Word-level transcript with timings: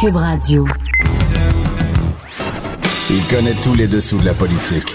Cube 0.00 0.14
Radio. 0.14 0.64
Il 3.10 3.24
connaît 3.24 3.54
tous 3.64 3.74
les 3.74 3.88
dessous 3.88 4.18
de 4.18 4.26
la 4.26 4.34
politique. 4.34 4.94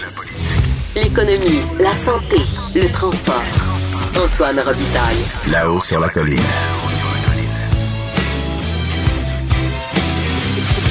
L'économie, 0.95 1.59
la 1.77 1.91
santé, 1.91 2.37
le 2.73 2.89
transport. 2.89 3.43
Antoine 4.15 4.59
Robitaille. 4.59 5.51
Là-haut 5.51 5.81
sur 5.81 5.99
la 5.99 6.07
colline. 6.07 6.39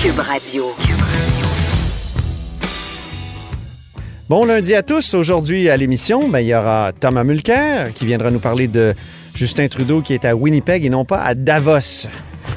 Cube 0.02 0.18
Radio. 0.18 0.64
Bon 4.28 4.44
lundi 4.44 4.74
à 4.74 4.82
tous. 4.82 5.14
Aujourd'hui 5.14 5.70
à 5.70 5.76
l'émission, 5.78 6.28
ben, 6.28 6.40
il 6.40 6.48
y 6.48 6.54
aura 6.54 6.92
Thomas 6.92 7.24
Mulcair 7.24 7.94
qui 7.94 8.04
viendra 8.04 8.30
nous 8.30 8.40
parler 8.40 8.68
de 8.68 8.94
Justin 9.34 9.68
Trudeau 9.68 10.02
qui 10.02 10.12
est 10.12 10.26
à 10.26 10.36
Winnipeg 10.36 10.84
et 10.84 10.90
non 10.90 11.06
pas 11.06 11.22
à 11.22 11.34
Davos. 11.34 12.08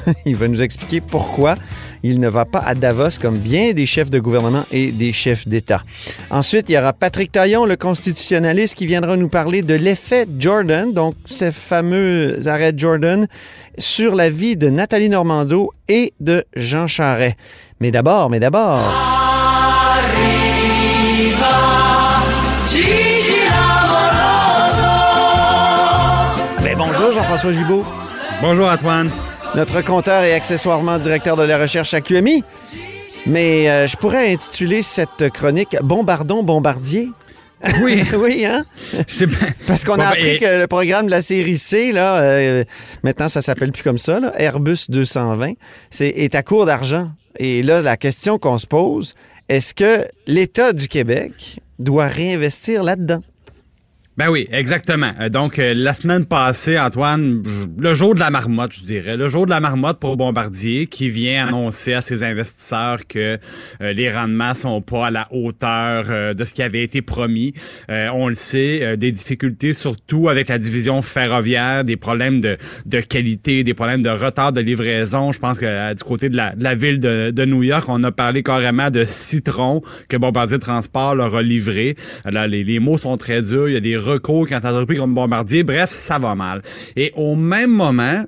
il 0.26 0.36
va 0.36 0.48
nous 0.48 0.62
expliquer 0.62 1.00
pourquoi 1.00 1.56
il 2.02 2.20
ne 2.20 2.28
va 2.28 2.44
pas 2.44 2.60
à 2.60 2.74
Davos 2.74 3.18
comme 3.20 3.38
bien 3.38 3.72
des 3.72 3.86
chefs 3.86 4.10
de 4.10 4.18
gouvernement 4.18 4.64
et 4.70 4.92
des 4.92 5.12
chefs 5.12 5.48
d'État. 5.48 5.82
Ensuite, 6.30 6.68
il 6.68 6.74
y 6.74 6.78
aura 6.78 6.92
Patrick 6.92 7.32
Taillon, 7.32 7.66
le 7.66 7.76
constitutionnaliste, 7.76 8.74
qui 8.74 8.86
viendra 8.86 9.16
nous 9.16 9.28
parler 9.28 9.62
de 9.62 9.74
l'effet 9.74 10.26
Jordan, 10.38 10.92
donc 10.92 11.14
ces 11.26 11.50
fameux 11.50 12.46
arrêts 12.46 12.74
Jordan, 12.76 13.26
sur 13.78 14.14
la 14.14 14.30
vie 14.30 14.56
de 14.56 14.68
Nathalie 14.68 15.08
Normando 15.08 15.72
et 15.88 16.12
de 16.20 16.44
Jean 16.54 16.86
Charest. 16.86 17.36
Mais 17.80 17.90
d'abord, 17.90 18.30
mais 18.30 18.40
d'abord... 18.40 18.80
Ben 26.62 26.76
bonjour 26.76 27.12
Jean-François 27.12 27.52
Gibault. 27.52 27.84
Bonjour 28.42 28.68
Antoine. 28.68 29.10
Notre 29.56 29.80
compteur 29.80 30.22
et 30.22 30.34
accessoirement 30.34 30.98
directeur 30.98 31.36
de 31.36 31.42
la 31.42 31.58
recherche 31.58 31.94
à 31.94 32.02
QMI. 32.02 32.44
Mais 33.26 33.68
euh, 33.68 33.86
je 33.86 33.96
pourrais 33.96 34.30
intituler 34.30 34.82
cette 34.82 35.30
chronique 35.30 35.76
Bombardon 35.82 36.42
Bombardier. 36.42 37.10
Oui. 37.82 38.04
oui, 38.16 38.44
hein? 38.44 38.66
Parce 39.66 39.82
qu'on 39.82 39.94
a 39.94 39.96
ben, 39.96 40.06
appris 40.08 40.38
que 40.38 40.60
le 40.60 40.66
programme 40.66 41.06
de 41.06 41.10
la 41.10 41.22
série 41.22 41.56
C, 41.56 41.90
là, 41.90 42.20
euh, 42.20 42.64
maintenant 43.02 43.28
ça 43.30 43.40
s'appelle 43.40 43.72
plus 43.72 43.82
comme 43.82 43.98
ça, 43.98 44.20
là, 44.20 44.32
Airbus 44.38 44.84
220, 44.90 45.54
c'est, 45.90 46.08
est 46.08 46.34
à 46.34 46.42
court 46.42 46.66
d'argent. 46.66 47.10
Et 47.38 47.62
là, 47.62 47.80
la 47.80 47.96
question 47.96 48.38
qu'on 48.38 48.58
se 48.58 48.66
pose, 48.66 49.14
est-ce 49.48 49.72
que 49.72 50.06
l'État 50.26 50.74
du 50.74 50.86
Québec 50.86 51.60
doit 51.78 52.06
réinvestir 52.06 52.82
là-dedans? 52.84 53.22
Ben 54.16 54.30
oui, 54.30 54.48
exactement. 54.50 55.12
Euh, 55.20 55.28
Donc, 55.28 55.58
euh, 55.58 55.74
la 55.76 55.92
semaine 55.92 56.24
passée, 56.24 56.78
Antoine, 56.78 57.42
le 57.78 57.94
jour 57.94 58.14
de 58.14 58.20
la 58.20 58.30
marmotte, 58.30 58.72
je 58.72 58.82
dirais, 58.82 59.14
le 59.14 59.28
jour 59.28 59.44
de 59.44 59.50
la 59.50 59.60
marmotte 59.60 60.00
pour 60.00 60.16
Bombardier, 60.16 60.86
qui 60.86 61.10
vient 61.10 61.48
annoncer 61.48 61.92
à 61.92 62.00
ses 62.00 62.22
investisseurs 62.22 63.06
que 63.06 63.38
euh, 63.82 63.92
les 63.92 64.10
rendements 64.10 64.54
sont 64.54 64.80
pas 64.80 65.08
à 65.08 65.10
la 65.10 65.28
hauteur 65.32 66.06
euh, 66.08 66.32
de 66.32 66.44
ce 66.46 66.54
qui 66.54 66.62
avait 66.62 66.82
été 66.82 67.02
promis. 67.02 67.52
On 67.88 68.28
le 68.28 68.34
sait, 68.34 68.96
des 68.96 69.12
difficultés 69.12 69.74
surtout 69.74 70.30
avec 70.30 70.48
la 70.48 70.56
division 70.58 71.02
ferroviaire, 71.02 71.84
des 71.84 71.96
problèmes 71.96 72.40
de, 72.40 72.56
de 72.86 73.00
qualité, 73.00 73.64
des 73.64 73.74
problèmes 73.74 74.02
de 74.02 74.08
retard 74.08 74.52
de 74.52 74.62
livraison. 74.62 75.32
Je 75.32 75.38
pense 75.38 75.58
que 75.58 75.94
du 75.94 76.02
côté 76.04 76.30
de 76.30 76.36
la, 76.36 76.54
de 76.54 76.64
la 76.64 76.74
ville 76.74 77.00
de, 77.00 77.30
de 77.30 77.44
New 77.44 77.62
York, 77.62 77.84
on 77.88 78.02
a 78.02 78.12
parlé 78.12 78.42
carrément 78.42 78.90
de 78.90 79.04
citron 79.04 79.82
que 80.08 80.16
Bombardier 80.16 80.58
Transport 80.58 81.14
leur 81.14 81.36
a 81.36 81.42
livré. 81.42 81.96
Là, 82.24 82.46
les, 82.46 82.64
les 82.64 82.78
mots 82.78 82.96
sont 82.96 83.16
très 83.18 83.42
durs. 83.42 83.68
Il 83.68 83.74
y 83.74 83.76
a 83.76 83.80
des 83.80 83.96
recours 84.06 84.46
qui 84.46 84.54
ont 84.54 84.58
été 84.58 84.68
entrepris 84.68 84.96
contre 84.96 85.14
Bombardier. 85.14 85.64
Bref, 85.64 85.90
ça 85.90 86.18
va 86.18 86.34
mal. 86.34 86.62
Et 86.96 87.12
au 87.16 87.34
même 87.36 87.70
moment, 87.70 88.24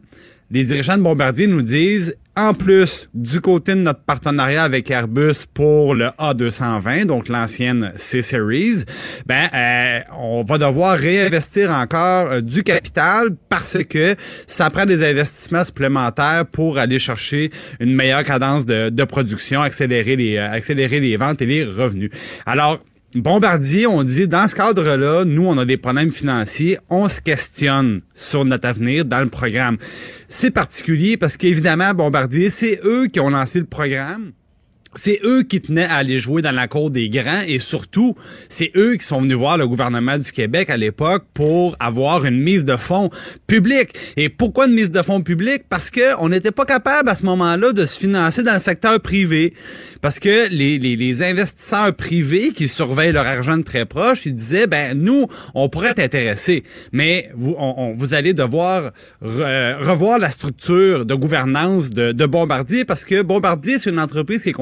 les 0.50 0.64
dirigeants 0.64 0.96
de 0.96 1.02
Bombardier 1.02 1.46
nous 1.46 1.62
disent, 1.62 2.16
en 2.38 2.54
plus 2.54 3.08
du 3.14 3.40
côté 3.40 3.74
de 3.74 3.80
notre 3.80 4.04
partenariat 4.04 4.62
avec 4.62 4.90
Airbus 4.90 5.44
pour 5.52 5.94
le 5.94 6.06
A220, 6.20 7.04
donc 7.04 7.28
l'ancienne 7.28 7.92
C-Series, 7.96 8.84
ben 9.26 9.48
euh, 9.52 10.00
on 10.16 10.44
va 10.44 10.56
devoir 10.56 10.96
réinvestir 10.96 11.72
encore 11.72 12.30
euh, 12.30 12.40
du 12.40 12.62
capital 12.62 13.30
parce 13.48 13.82
que 13.82 14.14
ça 14.46 14.70
prend 14.70 14.86
des 14.86 15.02
investissements 15.02 15.64
supplémentaires 15.64 16.46
pour 16.46 16.78
aller 16.78 17.00
chercher 17.00 17.50
une 17.80 17.94
meilleure 17.94 18.22
cadence 18.22 18.64
de, 18.64 18.88
de 18.88 19.04
production, 19.04 19.60
accélérer 19.60 20.14
les 20.14 20.36
euh, 20.36 20.50
accélérer 20.52 21.00
les 21.00 21.16
ventes 21.16 21.42
et 21.42 21.46
les 21.46 21.64
revenus. 21.64 22.10
Alors 22.46 22.78
Bombardier, 23.14 23.86
on 23.86 24.04
dit, 24.04 24.28
dans 24.28 24.46
ce 24.46 24.54
cadre-là, 24.54 25.24
nous, 25.24 25.46
on 25.46 25.56
a 25.56 25.64
des 25.64 25.78
problèmes 25.78 26.12
financiers, 26.12 26.78
on 26.90 27.08
se 27.08 27.22
questionne 27.22 28.02
sur 28.14 28.44
notre 28.44 28.68
avenir 28.68 29.06
dans 29.06 29.20
le 29.20 29.30
programme. 29.30 29.78
C'est 30.28 30.50
particulier 30.50 31.16
parce 31.16 31.38
qu'évidemment, 31.38 31.94
Bombardier, 31.94 32.50
c'est 32.50 32.80
eux 32.84 33.06
qui 33.06 33.18
ont 33.18 33.30
lancé 33.30 33.60
le 33.60 33.64
programme. 33.64 34.32
C'est 34.94 35.20
eux 35.24 35.42
qui 35.42 35.60
tenaient 35.60 35.84
à 35.84 35.96
aller 35.96 36.18
jouer 36.18 36.42
dans 36.42 36.50
la 36.50 36.66
cour 36.66 36.90
des 36.90 37.08
grands 37.08 37.42
et 37.46 37.58
surtout, 37.58 38.16
c'est 38.48 38.72
eux 38.76 38.96
qui 38.96 39.04
sont 39.04 39.20
venus 39.20 39.36
voir 39.36 39.58
le 39.58 39.68
gouvernement 39.68 40.16
du 40.18 40.32
Québec 40.32 40.70
à 40.70 40.76
l'époque 40.76 41.24
pour 41.34 41.76
avoir 41.78 42.24
une 42.24 42.40
mise 42.40 42.64
de 42.64 42.76
fonds 42.76 43.10
publique. 43.46 43.90
Et 44.16 44.28
pourquoi 44.28 44.66
une 44.66 44.74
mise 44.74 44.90
de 44.90 45.02
fonds 45.02 45.20
publique? 45.20 45.64
Parce 45.68 45.90
que 45.90 46.16
on 46.20 46.30
n'était 46.30 46.50
pas 46.52 46.64
capable 46.64 47.08
à 47.10 47.14
ce 47.14 47.24
moment-là 47.26 47.72
de 47.72 47.84
se 47.86 47.98
financer 47.98 48.42
dans 48.42 48.54
le 48.54 48.60
secteur 48.60 48.98
privé. 49.00 49.54
Parce 50.00 50.18
que 50.18 50.48
les, 50.50 50.78
les, 50.78 50.96
les 50.96 51.22
investisseurs 51.22 51.94
privés 51.94 52.52
qui 52.52 52.68
surveillent 52.68 53.12
leur 53.12 53.26
argent 53.26 53.56
de 53.56 53.62
très 53.62 53.84
proche, 53.84 54.26
ils 54.26 54.34
disaient, 54.34 54.66
ben 54.66 54.96
nous, 54.96 55.26
on 55.54 55.68
pourrait 55.68 55.90
être 55.90 55.98
intéressés, 56.00 56.62
mais 56.92 57.30
vous, 57.34 57.54
on- 57.58 57.74
on- 57.76 57.92
vous 57.92 58.14
allez 58.14 58.32
devoir 58.32 58.92
re- 59.24 59.82
revoir 59.82 60.18
la 60.18 60.30
structure 60.30 61.04
de 61.04 61.14
gouvernance 61.14 61.90
de, 61.90 62.12
de 62.12 62.26
Bombardier 62.26 62.84
parce 62.84 63.04
que 63.04 63.22
Bombardier, 63.22 63.78
c'est 63.78 63.90
une 63.90 63.98
entreprise 63.98 64.42
qui 64.44 64.50
est 64.50 64.52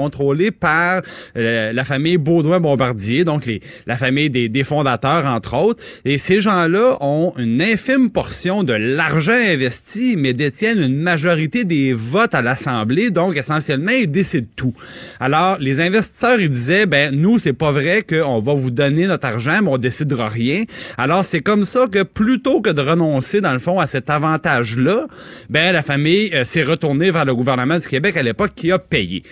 par 0.60 1.02
euh, 1.36 1.72
la 1.72 1.84
famille 1.84 2.16
Baudouin-Bombardier, 2.16 3.24
donc 3.24 3.46
les, 3.46 3.60
la 3.86 3.96
famille 3.96 4.30
des, 4.30 4.48
des 4.48 4.64
fondateurs, 4.64 5.26
entre 5.26 5.54
autres. 5.54 5.82
Et 6.04 6.18
ces 6.18 6.40
gens-là 6.40 6.96
ont 7.00 7.32
une 7.36 7.60
infime 7.62 8.10
portion 8.10 8.62
de 8.62 8.72
l'argent 8.72 9.32
investi, 9.32 10.16
mais 10.16 10.32
détiennent 10.32 10.80
une 10.80 10.96
majorité 10.96 11.64
des 11.64 11.92
votes 11.92 12.34
à 12.34 12.42
l'Assemblée, 12.42 13.10
donc 13.10 13.36
essentiellement, 13.36 13.92
ils 13.92 14.10
décident 14.10 14.46
tout. 14.56 14.74
Alors, 15.20 15.58
les 15.58 15.80
investisseurs, 15.80 16.40
ils 16.40 16.50
disaient, 16.50 16.86
ben 16.86 17.14
nous, 17.14 17.38
c'est 17.38 17.52
pas 17.52 17.70
vrai 17.70 18.02
qu'on 18.02 18.40
va 18.40 18.54
vous 18.54 18.70
donner 18.70 19.06
notre 19.06 19.26
argent, 19.26 19.60
mais 19.62 19.70
on 19.70 19.78
décidera 19.78 20.28
rien. 20.28 20.64
Alors, 20.98 21.24
c'est 21.24 21.40
comme 21.40 21.64
ça 21.64 21.86
que 21.90 22.02
plutôt 22.02 22.60
que 22.60 22.70
de 22.70 22.80
renoncer, 22.80 23.40
dans 23.40 23.52
le 23.52 23.58
fond, 23.58 23.78
à 23.78 23.86
cet 23.86 24.10
avantage-là, 24.10 25.06
ben 25.50 25.72
la 25.72 25.82
famille 25.82 26.30
euh, 26.34 26.44
s'est 26.44 26.62
retournée 26.62 27.10
vers 27.10 27.24
le 27.24 27.34
gouvernement 27.34 27.78
du 27.78 27.86
Québec 27.86 28.16
à 28.16 28.22
l'époque 28.22 28.52
qui 28.54 28.72
a 28.72 28.78
payé. 28.78 29.22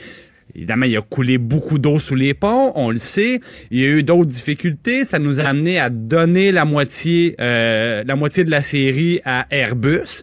Évidemment, 0.56 0.86
il 0.86 0.96
a 0.96 1.02
coulé 1.02 1.38
beaucoup 1.38 1.78
d'eau 1.78 1.98
sous 1.98 2.14
les 2.14 2.32
ponts, 2.32 2.72
on 2.76 2.90
le 2.90 2.98
sait. 2.98 3.40
Il 3.70 3.80
y 3.80 3.84
a 3.84 3.88
eu 3.88 4.02
d'autres 4.04 4.30
difficultés. 4.30 5.04
Ça 5.04 5.18
nous 5.18 5.40
a 5.40 5.44
amené 5.44 5.80
à 5.80 5.90
donner 5.90 6.52
la 6.52 6.64
moitié, 6.64 7.34
euh, 7.40 8.04
la 8.06 8.14
moitié 8.14 8.44
de 8.44 8.50
la 8.50 8.60
série 8.60 9.20
à 9.24 9.46
Airbus. 9.50 10.22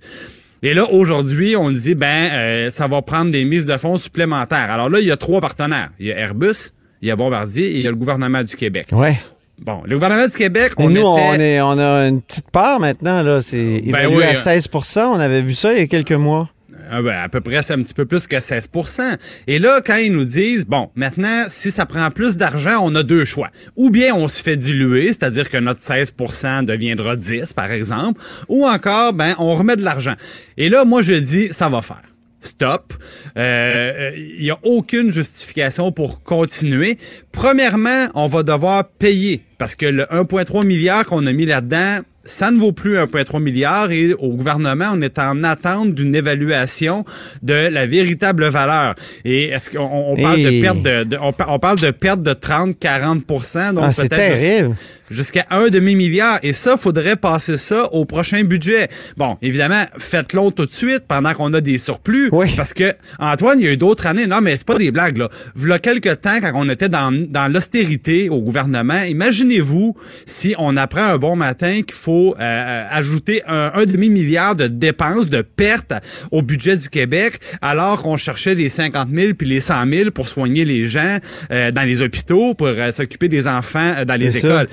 Et 0.64 0.74
là, 0.74 0.90
aujourd'hui, 0.92 1.56
on 1.58 1.70
dit, 1.72 1.96
ben, 1.96 2.30
euh, 2.32 2.70
ça 2.70 2.88
va 2.88 3.02
prendre 3.02 3.32
des 3.32 3.46
mises 3.46 3.66
de 3.66 3.76
fonds 3.78 3.98
supplémentaires. 3.98 4.70
Alors 4.72 4.90
là, 4.90 5.00
il 5.00 5.08
y 5.08 5.12
a 5.12 5.18
trois 5.18 5.42
partenaires. 5.42 5.90
Il 6.00 6.06
y 6.08 6.12
a 6.12 6.18
Airbus, 6.18 6.72
il 7.02 7.10
y 7.10 7.12
a 7.12 7.16
Bombardier 7.16 7.66
et 7.66 7.76
il 7.78 7.82
y 7.82 7.88
a 7.88 7.90
le 7.90 7.96
gouvernement 7.98 8.44
du 8.44 8.56
Québec. 8.56 8.88
Ouais. 8.92 9.18
Bon, 9.60 9.82
le 9.86 9.96
gouvernement 9.96 10.28
du 10.28 10.38
Québec, 10.38 10.74
on 10.78 10.90
nous, 10.90 11.02
était... 11.02 11.06
on, 11.08 11.34
est, 11.34 11.62
on 11.62 11.78
a 11.78 12.08
une 12.08 12.22
petite 12.22 12.50
part 12.52 12.80
maintenant, 12.80 13.22
là. 13.22 13.42
C'est 13.42 13.58
évalué 13.58 14.18
oui, 14.18 14.24
à 14.24 14.30
euh, 14.30 14.58
16% 14.58 15.00
On 15.02 15.20
avait 15.20 15.42
vu 15.42 15.54
ça 15.56 15.74
il 15.74 15.80
y 15.80 15.84
a 15.84 15.88
quelques 15.88 16.12
mois. 16.14 16.50
Ah 16.94 17.02
ben, 17.02 17.18
à 17.18 17.30
peu 17.30 17.40
près, 17.40 17.62
c'est 17.64 17.72
un 17.72 17.82
petit 17.82 17.94
peu 17.94 18.06
plus 18.06 18.28
que 18.28 18.36
16% 18.36 19.18
Et 19.48 19.60
là, 19.60 19.80
quand 19.80 19.96
ils 19.96 20.12
nous 20.12 20.26
disent, 20.26 20.66
bon, 20.66 20.90
maintenant, 20.96 21.46
si 21.48 21.72
ça 21.72 21.86
prend 21.86 22.12
plus 22.12 22.36
d'argent, 22.36 22.80
on 22.84 22.94
a 22.96 23.04
deux 23.04 23.24
choix. 23.24 23.50
Ou 23.78 23.90
bien 23.90 24.14
on 24.14 24.28
se 24.28 24.44
fait 24.44 24.58
diluer, 24.58 25.08
c'est-à-dire 25.08 25.50
que 25.50 25.58
notre 25.58 25.80
16% 25.80 26.66
deviendra 26.66 27.16
10, 27.16 27.54
par 27.54 27.72
exemple, 27.72 28.22
ou 28.50 28.68
encore, 28.68 29.14
ben, 29.14 29.36
on 29.40 29.56
remet 29.56 29.78
de 29.78 29.84
l'argent. 29.84 30.16
Et 30.58 30.68
là, 30.68 30.84
moi, 30.84 31.02
je 31.02 31.14
dis, 31.14 31.54
ça 31.54 31.70
va 31.70 31.82
faire. 31.82 32.02
Stop. 32.42 32.94
Euh, 33.38 34.12
Il 34.16 34.44
y 34.44 34.52
a 34.52 34.58
aucune 34.64 35.14
justification 35.14 35.94
pour 35.94 36.24
continuer. 36.24 36.98
Premièrement, 37.32 38.08
on 38.16 38.28
va 38.28 38.44
devoir 38.44 38.90
payer 38.90 39.44
parce 39.58 39.76
que 39.76 39.86
le 39.86 40.04
1,3 40.06 40.66
milliard 40.66 41.06
qu'on 41.06 41.26
a 41.26 41.32
mis 41.32 41.46
là-dedans, 41.46 42.00
ça 42.24 42.52
ne 42.52 42.60
vaut 42.60 42.72
plus 42.72 42.98
1,3 42.98 43.42
milliard 43.42 43.92
et 43.92 44.14
au 44.14 44.30
gouvernement, 44.36 44.92
on 44.94 45.02
est 45.02 45.18
en 45.20 45.44
attente 45.44 45.94
d'une 45.96 46.14
évaluation 46.16 47.04
de 47.42 47.54
la 47.54 47.86
véritable 47.88 48.48
valeur. 48.48 48.96
Et 49.26 49.46
est-ce 49.50 49.70
qu'on 49.72 49.80
on 49.82 50.16
parle 50.16 50.38
de 50.44 50.62
perte 50.62 50.82
de, 50.84 51.04
de- 51.04 51.18
on, 51.22 51.34
par- 51.34 51.52
on 51.52 51.60
parle 51.60 51.80
de 51.80 51.92
perte 51.92 52.22
de 52.22 52.34
30-40 52.34 53.74
donc 53.74 53.84
Ah, 53.88 53.92
c'est 53.92 54.10
terrible. 54.10 54.76
Jusqu'à 55.12 55.46
un 55.50 55.68
demi-milliard. 55.68 56.40
Et 56.44 56.54
ça, 56.54 56.78
faudrait 56.78 57.16
passer 57.16 57.58
ça 57.58 57.92
au 57.94 58.06
prochain 58.06 58.44
budget. 58.44 58.90
Bon, 59.18 59.38
évidemment, 59.42 59.84
faites-le 59.98 60.52
tout 60.52 60.66
de 60.66 60.72
suite 60.72 61.04
pendant 61.08 61.34
qu'on 61.34 61.54
a 61.54 61.62
des 61.62 61.78
surplus. 61.78 62.30
Oui. 62.32 62.48
Parce 62.58 62.74
que, 62.74 62.94
Antoine, 63.20 63.60
il 63.60 63.66
y 63.66 63.70
a 63.70 63.74
eu 63.74 63.78
d'autres 63.78 64.08
années. 64.08 64.28
Non, 64.28 64.42
mais 64.42 64.58
c'est 64.58 64.66
pas 64.66 64.78
des 64.78 64.92
blagues, 64.92 65.18
là. 65.18 65.30
Il 65.56 65.68
y 65.68 65.72
a 65.72 65.80
quelques 65.80 66.22
temps, 66.22 66.40
quand 66.42 66.52
on 66.56 66.70
était 66.70 66.90
dans, 66.90 67.12
dans 67.12 67.52
l'austérité 67.52 68.30
au 68.30 68.42
gouvernement, 68.42 69.04
imaginez-vous 69.04 69.96
si 70.26 70.56
on 70.58 70.78
apprend 70.78 71.04
un 71.04 71.18
bon 71.18 71.36
matin 71.36 71.82
qu'il 71.82 71.96
faut 71.96 72.36
euh, 72.40 72.86
ajouter 72.90 73.44
un, 73.48 73.72
un 73.76 73.86
demi-milliard 73.86 74.56
de 74.56 74.68
dépenses, 74.68 75.30
de 75.30 75.42
pertes 75.42 75.94
au 76.32 76.42
budget 76.42 76.78
du 76.78 76.90
Québec, 76.90 77.40
alors 77.62 78.02
qu'on 78.02 78.18
cherchait 78.18 78.56
les 78.56 78.70
50 78.70 79.10
000 79.14 79.34
puis 79.34 79.48
les 79.48 79.60
100 79.60 79.88
000 79.88 80.12
pour 80.12 80.28
soigner 80.28 80.66
les 80.66 80.86
gens 80.88 81.18
euh, 81.52 81.72
dans 81.72 81.84
les 81.84 82.02
hôpitaux, 82.02 82.54
pour 82.54 82.68
euh, 82.68 82.92
s'occuper 82.92 83.28
des 83.28 83.48
enfants 83.48 83.94
euh, 83.98 84.06
dans 84.06 84.16
les 84.16 84.30
ça. 84.30 84.66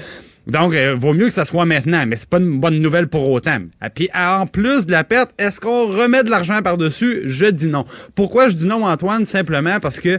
Donc, 0.49 0.75
euh, 0.75 0.95
vaut 0.97 1.13
mieux 1.13 1.27
que 1.27 1.33
ça 1.33 1.45
soit 1.45 1.67
maintenant, 1.67 2.05
mais 2.07 2.17
c'est 2.17 2.29
pas 2.29 2.39
une 2.39 2.59
bonne 2.59 2.79
nouvelle 2.81 3.09
pour 3.09 3.29
autant. 3.31 3.59
Et 3.85 3.91
puis, 3.95 4.09
en 4.15 4.47
plus 4.47 4.87
de 4.87 4.93
la 4.93 5.05
perte, 5.05 5.31
est-ce 5.39 5.61
qu'on 5.61 5.87
remet 5.89 6.23
de 6.23 6.31
l'argent 6.31 6.61
par-dessus? 6.63 7.23
Je 7.27 7.47
dis 7.47 7.69
non. 7.69 7.85
Pourquoi 8.15 8.49
je 8.49 8.55
dis 8.55 8.67
non, 8.67 8.87
Antoine? 8.87 9.27
Simplement 9.27 9.79
parce 9.81 10.01
que 10.01 10.19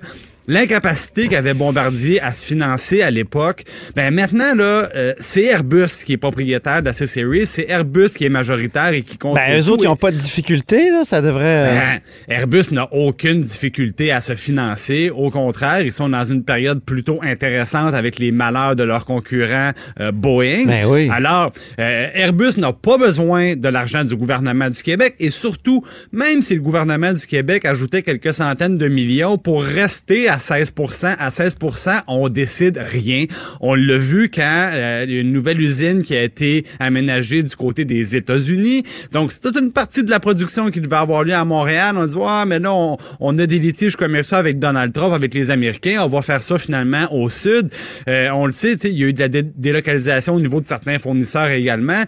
l'incapacité 0.50 1.28
qu'avait 1.28 1.54
Bombardier 1.54 2.20
à 2.22 2.34
se 2.34 2.44
financer 2.44 3.04
à 3.04 3.12
l'époque, 3.12 3.64
ben 3.96 4.12
maintenant, 4.14 4.56
là, 4.56 4.90
euh, 4.96 5.14
c'est 5.20 5.44
Airbus 5.46 6.04
qui 6.06 6.14
est 6.14 6.18
propriétaire 6.18 6.82
de 6.82 6.88
la 6.88 6.94
C-Series, 6.94 7.46
c'est 7.46 7.70
Airbus 7.70 8.10
qui 8.18 8.26
est 8.26 8.30
majoritaire 8.30 8.92
et 8.94 9.04
qui 9.04 9.18
compte 9.20 9.36
Ben, 9.36 9.60
eux 9.60 9.70
autres, 9.70 9.84
ils 9.84 9.88
n'ont 9.88 9.96
pas 9.96 10.12
de 10.12 10.18
difficulté, 10.18 10.90
là. 10.90 11.06
Ça 11.06 11.22
devrait. 11.22 11.44
euh, 11.46 11.76
ben, 11.80 12.00
Airbus 12.28 12.64
n'a 12.72 12.92
aucune 12.92 13.44
difficulté 13.44 14.12
à 14.12 14.22
se 14.22 14.34
financer. 14.34 15.12
Au 15.12 15.30
contraire, 15.30 15.82
ils 15.82 15.94
sont 15.94 16.10
dans 16.10 16.24
une 16.24 16.44
période 16.44 16.82
plutôt 16.84 17.20
intéressante 17.22 17.94
avec 17.94 18.18
les 18.18 18.32
malheurs 18.32 18.76
de 18.76 18.84
leurs 18.84 19.06
concurrents 19.06 19.72
euh, 20.00 20.12
Boeing. 20.12 20.66
Ben 20.66 20.86
oui. 20.88 21.10
Alors, 21.12 21.52
euh, 21.80 22.08
Airbus 22.16 22.58
n'a 22.58 22.74
pas 22.74 22.98
besoin 22.98 23.56
de 23.56 23.70
l'argent 23.70 24.04
du 24.04 24.16
gouvernement 24.16 24.72
du 24.72 24.82
Québec 24.82 25.14
et 25.20 25.30
surtout, 25.30 25.86
même 26.12 26.42
si 26.42 26.56
le 26.56 26.62
gouvernement 26.62 27.14
du 27.14 27.28
Québec 27.28 27.66
ajoutait 27.66 28.02
quelques 28.02 28.34
centaines 28.34 28.80
de 28.80 28.88
millions 28.88 29.38
pour 29.38 29.64
rester 29.64 30.28
à 30.28 30.39
16% 30.40 31.16
à 31.18 31.30
16% 31.30 32.02
on 32.08 32.30
décide 32.30 32.78
rien. 32.78 33.26
On 33.62 33.76
l'a 33.76 33.98
vu 33.98 34.30
quand 34.30 34.70
euh, 34.74 35.06
une 35.08 35.32
nouvelle 35.32 35.62
usine 35.62 36.04
qui 36.04 36.16
a 36.16 36.24
été 36.24 36.66
aménagée 36.80 37.44
du 37.44 37.56
côté 37.56 37.86
des 37.86 38.16
États-Unis. 38.16 38.84
Donc, 39.12 39.32
c'est 39.32 39.42
toute 39.42 39.58
une 39.58 39.72
partie 39.72 40.04
de 40.04 40.10
la 40.10 40.20
production 40.20 40.70
qui 40.70 40.82
devait 40.82 40.96
avoir 40.96 41.24
lieu 41.24 41.34
à 41.34 41.46
Montréal. 41.46 41.96
On 41.98 42.06
dit, 42.06 42.16
ah, 42.22 42.46
mais 42.48 42.60
là, 42.60 42.74
on, 43.20 43.38
a 43.38 43.46
des 43.46 43.60
litiges 43.60 43.96
commerciaux 43.96 44.38
avec 44.38 44.60
Donald 44.60 44.94
Trump, 44.94 45.14
avec 45.14 45.34
les 45.34 45.52
Américains. 45.52 46.02
On 46.04 46.08
va 46.08 46.22
faire 46.22 46.42
ça 46.42 46.58
finalement 46.58 47.14
au 47.14 47.30
sud. 47.30 47.70
Euh, 48.08 48.30
on 48.32 48.46
le 48.46 48.52
sait, 48.52 48.74
il 48.74 48.98
y 48.98 49.04
a 49.04 49.08
eu 49.08 49.14
de 49.14 49.20
la 49.20 49.30
dé- 49.30 49.44
délocalisation 49.44 50.36
au 50.36 50.42
niveau 50.42 50.60
de 50.62 50.66
certains 50.66 51.00
fournisseurs 51.00 51.50
également. 51.50 52.04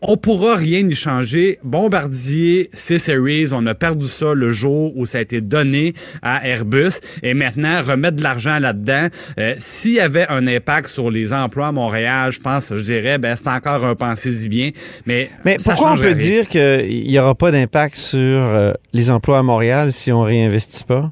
On 0.00 0.16
pourra 0.16 0.56
rien 0.56 0.86
y 0.86 0.94
changer. 0.94 1.58
Bombardier, 1.62 2.70
C-Series, 2.72 3.48
on 3.52 3.66
a 3.66 3.74
perdu 3.74 4.06
ça 4.06 4.34
le 4.34 4.52
jour 4.52 4.96
où 4.96 5.06
ça 5.06 5.18
a 5.18 5.20
été 5.20 5.40
donné 5.40 5.94
à 6.22 6.46
Airbus. 6.46 7.00
Et 7.22 7.34
maintenant, 7.34 7.61
remettre 7.66 8.16
de 8.16 8.22
l'argent 8.22 8.58
là-dedans, 8.58 9.08
euh, 9.38 9.54
s'il 9.58 9.92
y 9.92 10.00
avait 10.00 10.26
un 10.28 10.46
impact 10.46 10.88
sur 10.88 11.10
les 11.10 11.32
emplois 11.32 11.68
à 11.68 11.72
Montréal, 11.72 12.32
je 12.32 12.40
pense, 12.40 12.74
je 12.74 12.82
dirais, 12.82 13.18
ben, 13.18 13.36
c'est 13.36 13.48
encore 13.48 13.84
un 13.84 13.94
pensez-y 13.94 14.48
bien. 14.48 14.70
Mais, 15.06 15.30
Mais 15.44 15.58
ça 15.58 15.72
pourquoi 15.72 15.92
on 15.92 15.96
peut 15.96 16.02
rien. 16.02 16.14
dire 16.14 16.48
qu'il 16.48 17.04
n'y 17.08 17.18
aura 17.18 17.34
pas 17.34 17.50
d'impact 17.50 17.96
sur 17.96 18.18
euh, 18.18 18.72
les 18.92 19.10
emplois 19.10 19.38
à 19.38 19.42
Montréal 19.42 19.92
si 19.92 20.12
on 20.12 20.22
réinvestit 20.22 20.84
pas? 20.84 21.10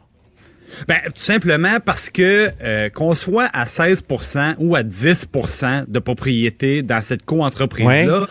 Ben, 0.87 0.99
tout 1.07 1.23
simplement 1.23 1.79
parce 1.85 2.11
que 2.11 2.51
euh, 2.63 2.89
qu'on 2.91 3.15
soit 3.15 3.49
à 3.53 3.65
16% 3.65 4.55
ou 4.59 4.77
à 4.77 4.83
10% 4.83 5.85
de 5.89 5.99
propriété 5.99 6.83
dans 6.83 7.03
cette 7.03 7.25
coentreprise-là, 7.25 8.27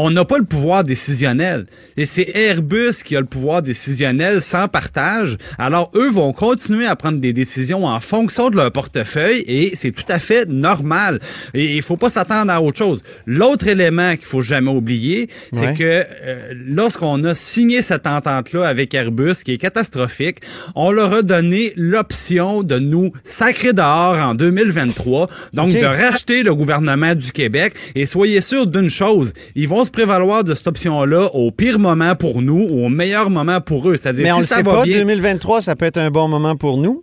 on 0.00 0.12
n'a 0.12 0.24
pas 0.24 0.38
le 0.38 0.44
pouvoir 0.44 0.84
décisionnel. 0.84 1.66
Et 1.96 2.06
c'est 2.06 2.30
Airbus 2.32 3.02
qui 3.04 3.16
a 3.16 3.20
le 3.20 3.26
pouvoir 3.26 3.62
décisionnel 3.62 4.40
sans 4.40 4.68
partage. 4.68 5.38
Alors, 5.58 5.90
eux 5.96 6.08
vont 6.08 6.32
continuer 6.32 6.86
à 6.86 6.94
prendre 6.94 7.18
des 7.18 7.32
décisions 7.32 7.84
en 7.84 7.98
fonction 7.98 8.48
de 8.48 8.54
leur 8.54 8.70
portefeuille 8.70 9.42
et 9.48 9.74
c'est 9.74 9.90
tout 9.90 10.04
à 10.08 10.20
fait 10.20 10.48
normal. 10.48 11.18
Et 11.52 11.74
il 11.74 11.82
faut 11.82 11.96
pas 11.96 12.10
s'attendre 12.10 12.52
à 12.52 12.62
autre 12.62 12.78
chose. 12.78 13.02
L'autre 13.26 13.66
élément 13.66 14.14
qu'il 14.14 14.26
faut 14.26 14.40
jamais 14.40 14.70
oublier, 14.70 15.28
c'est 15.52 15.74
que 15.74 15.82
euh, 15.82 16.54
lorsqu'on 16.54 17.24
a 17.24 17.34
signé 17.34 17.82
cette 17.82 18.06
entente-là 18.06 18.68
avec 18.68 18.94
Airbus, 18.94 19.42
qui 19.44 19.54
est 19.54 19.58
catastrophique, 19.58 20.38
on 20.76 20.92
leur 20.92 21.12
a 21.12 21.22
donné 21.22 21.72
l'option 21.74 22.62
de 22.62 22.78
nous 22.78 23.10
sacrer 23.24 23.72
dehors 23.72 24.16
en 24.16 24.36
2023, 24.36 25.28
donc 25.54 25.72
de 25.72 25.84
racheter 25.84 26.44
le 26.44 26.54
gouvernement 26.54 27.16
du 27.16 27.32
Québec. 27.32 27.74
Et 27.96 28.06
soyez 28.06 28.40
sûr 28.40 28.68
d'une 28.68 28.90
chose, 28.90 29.32
ils 29.56 29.66
vont 29.66 29.87
se 29.88 29.92
prévaloir 29.92 30.44
de 30.44 30.54
cette 30.54 30.66
option-là 30.66 31.30
au 31.34 31.50
pire 31.50 31.78
moment 31.78 32.14
pour 32.14 32.42
nous 32.42 32.66
ou 32.70 32.84
au 32.84 32.88
meilleur 32.88 33.30
moment 33.30 33.60
pour 33.60 33.88
eux. 33.88 33.96
C'est-à-dire 33.96 34.24
Mais 34.24 34.32
on 34.32 34.36
si 34.36 34.40
le 34.42 34.46
ça 34.46 34.56
sait 34.56 34.62
va 34.62 34.76
pas, 34.76 34.82
bien, 34.84 34.98
2023, 34.98 35.62
ça 35.62 35.74
peut 35.76 35.86
être 35.86 35.96
un 35.96 36.10
bon 36.10 36.28
moment 36.28 36.56
pour 36.56 36.76
nous. 36.78 37.02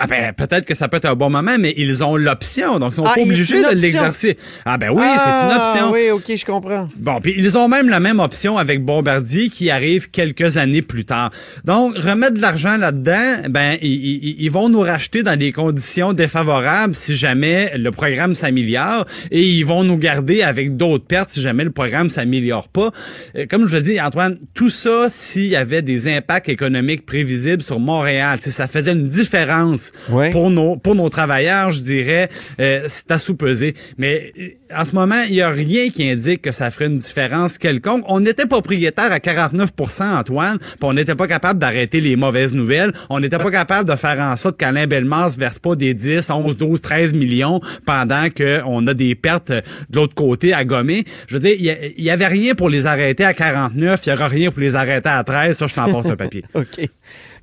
Ah 0.00 0.06
ben, 0.06 0.32
peut-être 0.32 0.64
que 0.64 0.74
ça 0.74 0.86
peut 0.86 0.98
être 0.98 1.06
un 1.06 1.16
bon 1.16 1.28
moment, 1.28 1.56
mais 1.58 1.74
ils 1.76 2.04
ont 2.04 2.16
l'option, 2.16 2.78
donc 2.78 2.92
ils 2.92 2.96
sont 2.96 3.04
Ah, 3.04 3.14
pas 3.16 3.22
obligés 3.22 3.60
de 3.60 3.74
l'exercer. 3.74 4.38
Ah 4.64 4.78
ben 4.78 4.90
oui, 4.90 5.02
Ah, 5.04 5.18
c'est 5.18 5.56
une 5.56 5.60
option. 5.60 5.92
Oui, 5.92 6.10
OK, 6.12 6.36
je 6.38 6.44
comprends. 6.44 6.88
Bon, 6.96 7.20
puis 7.20 7.34
ils 7.36 7.58
ont 7.58 7.66
même 7.66 7.88
la 7.88 7.98
même 7.98 8.20
option 8.20 8.58
avec 8.58 8.84
Bombardier 8.84 9.48
qui 9.48 9.70
arrive 9.70 10.08
quelques 10.08 10.56
années 10.56 10.82
plus 10.82 11.04
tard. 11.04 11.32
Donc, 11.64 11.96
remettre 11.96 12.34
de 12.34 12.40
l'argent 12.40 12.76
là-dedans, 12.76 13.48
ben, 13.50 13.76
ils, 13.82 14.48
vont 14.50 14.68
nous 14.68 14.80
racheter 14.80 15.24
dans 15.24 15.36
des 15.36 15.50
conditions 15.50 16.12
défavorables 16.12 16.94
si 16.94 17.16
jamais 17.16 17.76
le 17.76 17.90
programme 17.90 18.36
s'améliore 18.36 19.04
et 19.32 19.42
ils 19.42 19.64
vont 19.64 19.82
nous 19.82 19.96
garder 19.98 20.42
avec 20.42 20.76
d'autres 20.76 21.06
pertes 21.06 21.30
si 21.30 21.42
jamais 21.42 21.64
le 21.64 21.72
programme 21.72 22.08
s'améliore 22.08 22.68
pas. 22.68 22.92
Euh, 23.36 23.46
Comme 23.50 23.66
je 23.66 23.76
dis, 23.76 24.00
Antoine, 24.00 24.38
tout 24.54 24.70
ça, 24.70 25.06
s'il 25.08 25.46
y 25.46 25.56
avait 25.56 25.82
des 25.82 26.06
impacts 26.14 26.48
économiques 26.48 27.04
prévisibles 27.04 27.62
sur 27.62 27.80
Montréal, 27.80 28.38
si 28.40 28.52
ça 28.52 28.68
faisait 28.68 28.92
une 28.92 29.08
différence 29.08 29.87
Pour 30.32 30.50
nos 30.50 30.76
pour 30.76 30.94
nos 30.94 31.08
travailleurs, 31.08 31.72
je 31.72 31.80
dirais, 31.80 32.28
euh, 32.60 32.84
c'est 32.88 33.10
à 33.10 33.18
sous-peser. 33.18 33.74
Mais 33.96 34.32
euh, 34.38 34.48
en 34.74 34.84
ce 34.84 34.94
moment, 34.94 35.22
il 35.28 35.34
y 35.34 35.42
a 35.42 35.50
rien 35.50 35.90
qui 35.90 36.08
indique 36.08 36.42
que 36.42 36.52
ça 36.52 36.70
ferait 36.70 36.86
une 36.86 36.98
différence 36.98 37.58
quelconque. 37.58 38.04
On 38.06 38.24
était 38.24 38.46
propriétaire 38.46 39.10
à 39.12 39.18
49% 39.18 40.18
Antoine, 40.18 40.58
puis 40.58 40.76
on 40.82 40.92
n'était 40.92 41.14
pas 41.14 41.26
capable 41.26 41.58
d'arrêter 41.58 42.00
les 42.00 42.16
mauvaises 42.16 42.54
nouvelles. 42.54 42.92
On 43.10 43.20
n'était 43.20 43.38
pas 43.38 43.50
capable 43.50 43.88
de 43.88 43.96
faire 43.96 44.18
en 44.20 44.36
sorte 44.36 44.58
qu'Alain 44.58 44.86
Bellemare 44.86 45.30
verse 45.30 45.58
pas 45.58 45.74
des 45.74 45.94
10, 45.94 46.30
11, 46.30 46.56
12, 46.56 46.80
13 46.80 47.14
millions 47.14 47.60
pendant 47.86 48.28
que 48.30 48.60
on 48.66 48.86
a 48.86 48.94
des 48.94 49.14
pertes 49.14 49.50
de 49.50 49.62
l'autre 49.92 50.14
côté 50.14 50.52
à 50.52 50.64
gommer. 50.64 51.04
Je 51.26 51.34
veux 51.34 51.40
dire, 51.40 51.56
il 51.58 52.04
y 52.04 52.10
avait 52.10 52.26
rien 52.26 52.54
pour 52.54 52.68
les 52.68 52.86
arrêter 52.86 53.24
à 53.24 53.34
49, 53.34 54.00
il 54.06 54.10
y 54.10 54.12
aura 54.12 54.28
rien 54.28 54.50
pour 54.50 54.60
les 54.60 54.74
arrêter 54.74 55.08
à 55.08 55.24
13. 55.24 55.56
Ça, 55.56 55.66
je 55.66 55.74
t'en 55.74 55.92
passe 55.92 56.08
le 56.08 56.16
papier. 56.16 56.44
OK. 56.54 56.88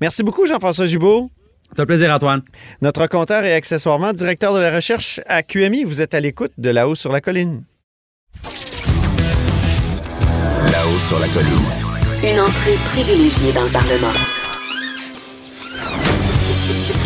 Merci 0.01 0.23
beaucoup, 0.23 0.45
Jean-François 0.45 0.85
Gibault. 0.85 1.29
C'est 1.73 1.81
un 1.81 1.85
plaisir, 1.85 2.13
Antoine. 2.13 2.41
Notre 2.81 3.07
compteur 3.07 3.43
et 3.43 3.53
accessoirement 3.53 4.13
directeur 4.13 4.53
de 4.53 4.59
la 4.59 4.75
recherche 4.75 5.19
à 5.27 5.43
QMI. 5.43 5.83
Vous 5.83 6.01
êtes 6.01 6.13
à 6.13 6.19
l'écoute 6.19 6.51
de 6.57 6.69
là-haut 6.69 6.95
sur 6.95 7.11
la 7.11 7.21
colline. 7.21 7.63
Là-haut 10.71 10.99
sur 10.99 11.19
la 11.19 11.27
colline. 11.27 11.65
Une 12.23 12.39
entrée 12.39 12.77
privilégiée 12.93 13.51
dans 13.51 13.63
le 13.63 13.69
Parlement. 13.69 14.34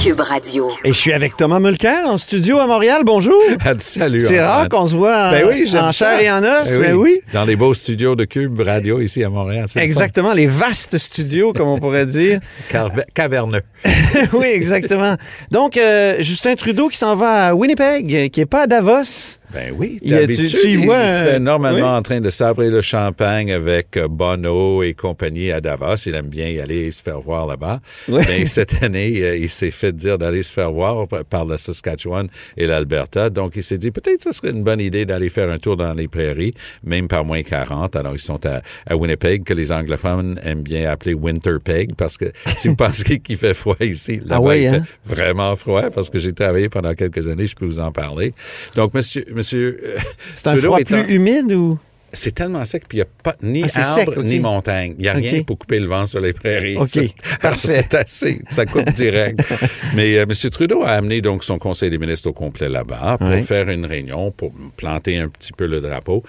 Cube 0.02 0.22
Radio. 0.22 0.72
Et 0.86 0.94
je 0.94 0.98
suis 0.98 1.12
avec 1.12 1.36
Thomas 1.36 1.60
Mulcair 1.60 2.08
en 2.08 2.18
studio 2.18 2.58
à 2.60 2.68
Montréal. 2.68 3.02
Bonjour. 3.06 3.42
Ah, 3.66 3.74
Salut. 3.78 4.22
C'est 4.22 4.42
rare 4.42 4.70
qu'on 4.70 4.88
se 4.88 4.96
voit 4.96 5.28
en, 5.28 5.32
Ben 5.32 5.46
oui, 5.48 5.64
en 5.76 5.92
ça. 5.92 6.18
chair 6.18 6.20
et 6.22 6.32
en 6.32 6.42
os. 6.44 6.78
Ben 6.78 6.80
mais 6.80 6.94
oui. 6.94 7.22
Dans 7.34 7.44
les 7.44 7.58
beaux 7.58 7.74
studios 7.74 8.16
de 8.16 8.24
Cube 8.24 8.60
Radio 8.62 9.02
ici 9.02 9.24
à 9.24 9.30
Montréal. 9.30 9.66
le 9.76 9.82
Exactement, 9.82 10.32
les 10.34 10.48
vastes 10.48 10.98
studios, 10.98 11.52
comme 11.52 11.68
on 11.68 11.78
pourrait 11.78 12.06
dire. 12.06 12.40
Caverneux. 13.14 13.62
oui, 14.34 14.48
exactement. 14.48 15.16
Donc, 15.52 15.76
euh, 15.76 16.16
Justin 16.20 16.56
Trudeau 16.56 16.88
qui 16.88 16.98
s'en 16.98 17.16
va 17.16 17.48
à 17.48 17.54
Winnipeg, 17.54 18.30
qui 18.32 18.42
est 18.42 18.46
pas 18.46 18.62
à 18.64 18.68
Davos. 18.68 19.39
Ben 19.52 19.74
oui. 19.76 19.98
Il 20.02 20.16
tu- 20.28 20.36
tu 20.36 20.70
y 20.70 20.74
il 20.74 20.82
serait 20.82 21.36
euh, 21.36 21.40
normalement 21.40 21.78
oui. 21.94 21.98
en 21.98 22.02
train 22.04 22.22
de 22.22 22.30
sabrer 22.30 22.70
le 22.70 22.82
champagne 22.82 23.52
avec 23.52 23.98
euh, 23.98 24.08
Bono 24.08 24.84
et 24.84 24.94
compagnie 24.94 25.52
à 25.52 25.60
Davos. 25.60 25.96
Il 26.06 26.14
aime 26.16 26.28
bien 26.28 26.48
y 26.50 26.60
aller 26.60 26.82
et 26.86 26.92
se 26.92 27.02
faire 27.02 27.20
voir 27.20 27.48
là-bas. 27.48 27.80
Oui. 28.08 28.22
Mais 28.28 28.46
cette 28.46 28.84
année, 28.84 29.12
euh, 29.22 29.38
il 29.38 29.50
s'est 29.50 29.72
fait 29.72 29.92
dire 29.96 30.18
d'aller 30.20 30.44
se 30.44 30.54
faire 30.54 30.72
voir 30.72 31.08
par- 31.08 31.46
le 31.46 31.58
Saskatchewan 31.58 32.28
et 32.58 32.68
l'Alberta. 32.68 33.30
Donc, 33.32 33.54
il 33.56 33.64
s'est 33.64 33.78
dit 33.80 33.90
peut-être 33.92 34.22
ce 34.22 34.32
serait 34.32 34.52
une 34.52 34.64
bonne 34.64 34.80
idée 34.82 35.06
d'aller 35.06 35.30
faire 35.30 35.50
un 35.50 35.58
tour 35.58 35.78
dans 35.78 35.94
les 35.94 36.08
prairies, 36.08 36.54
même 36.84 37.08
par 37.08 37.26
moins 37.26 37.42
40. 37.42 37.96
Alors, 37.96 38.14
ils 38.14 38.20
sont 38.22 38.46
à, 38.46 38.62
à 38.86 38.96
Winnipeg, 38.96 39.44
que 39.46 39.54
les 39.54 39.72
anglophones 39.72 40.40
aiment 40.44 40.62
bien 40.62 40.90
appeler 40.92 41.14
Winterpeg, 41.16 41.96
parce 41.96 42.18
que 42.18 42.26
si 42.58 42.68
vous 42.68 42.76
pensez 42.76 43.20
qu'il 43.20 43.38
fait 43.38 43.54
froid 43.56 43.76
ici, 43.80 44.18
là-bas, 44.18 44.36
Ah 44.36 44.42
ouais, 44.42 44.62
il 44.64 44.68
hein? 44.68 44.84
fait 45.04 45.16
vraiment 45.16 45.56
froid, 45.56 45.90
parce 45.90 46.10
que 46.12 46.20
j'ai 46.20 46.34
travaillé 46.34 46.70
pendant 46.70 46.94
quelques 46.94 47.28
années, 47.28 47.48
je 47.48 47.56
peux 47.56 47.66
vous 47.66 47.80
en 47.80 47.92
parler. 47.92 48.34
Donc, 48.76 48.94
monsieur, 48.94 49.26
monsieur, 49.40 49.80
euh, 49.84 49.98
C'est 50.36 50.48
un 50.48 50.52
Trudeau 50.54 50.68
froid 50.68 50.80
plus 50.86 51.16
humide 51.16 51.52
ou? 51.54 51.78
c'est 52.12 52.34
tellement 52.34 52.66
sec, 52.66 52.86
puis 52.88 52.98
il 52.98 53.02
n'y 53.02 53.04
a 53.04 53.10
pas 53.24 53.36
ni 53.44 53.64
Ah, 53.76 53.92
arbre 54.00 54.16
sec, 54.16 54.24
ni 54.24 54.40
montagne. 54.40 54.96
Il 54.98 55.04
n'y 55.04 55.08
a 55.08 55.14
rien 55.14 55.44
pour 55.44 55.60
couper 55.60 55.80
le 55.80 55.86
vent 55.86 56.08
sur 56.08 56.20
les 56.20 56.34
prairies. 56.34 56.76
Ok, 56.76 56.88
Ça- 56.88 57.00
Alors, 57.02 57.12
parfait. 57.42 57.68
C'est 57.68 57.94
assez, 57.96 58.42
ça 58.50 58.66
coupe 58.66 58.90
direct. 58.94 59.40
Mais 59.96 60.18
euh, 60.18 60.24
M. 60.24 60.50
Trudeau 60.50 60.82
a 60.84 60.90
amené 60.94 61.22
donc 61.22 61.44
son 61.44 61.60
conseil 61.60 61.92
des 61.92 62.00
ministres 62.00 62.28
au 62.30 62.34
complet 62.34 62.68
là-bas 62.68 63.18
pour 63.20 63.30
Oui. 63.30 63.44
faire 63.44 63.70
une 63.70 63.86
réunion, 63.86 64.32
pour 64.32 64.52
planter 64.76 65.18
un 65.18 65.30
petit 65.30 65.54
peu 65.54 65.68
le 65.68 65.82
drapeau. 65.82 66.24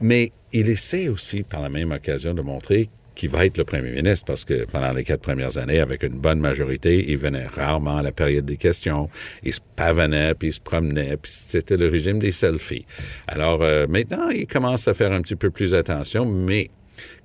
Mais 0.00 0.30
il 0.52 0.68
essaie 0.70 1.08
aussi, 1.08 1.42
par 1.42 1.60
la 1.62 1.68
même 1.68 1.90
occasion, 1.90 2.32
de 2.32 2.40
montrer 2.42 2.88
qu'il 3.14 3.30
va 3.30 3.46
être 3.46 3.58
le 3.58 3.64
premier 3.64 3.90
ministre 3.90 4.24
parce 4.26 4.44
que 4.44 4.64
pendant 4.64 4.92
les 4.92 5.04
quatre 5.04 5.20
premières 5.20 5.58
années, 5.58 5.80
avec 5.80 6.02
une 6.02 6.18
bonne 6.18 6.40
majorité, 6.40 7.04
il 7.08 7.18
venait 7.18 7.46
rarement 7.46 7.98
à 7.98 8.02
la 8.02 8.12
période 8.12 8.44
des 8.44 8.56
questions. 8.56 9.08
Il 9.42 9.52
se 9.52 9.60
pavanait, 9.76 10.34
puis 10.34 10.48
il 10.48 10.52
se 10.52 10.60
promenait, 10.60 11.16
puis 11.16 11.32
c'était 11.32 11.76
le 11.76 11.88
régime 11.88 12.18
des 12.18 12.32
selfies. 12.32 12.86
Alors 13.26 13.62
euh, 13.62 13.86
maintenant, 13.86 14.28
il 14.30 14.46
commence 14.46 14.88
à 14.88 14.94
faire 14.94 15.12
un 15.12 15.20
petit 15.20 15.36
peu 15.36 15.50
plus 15.50 15.74
attention, 15.74 16.26
mais 16.26 16.70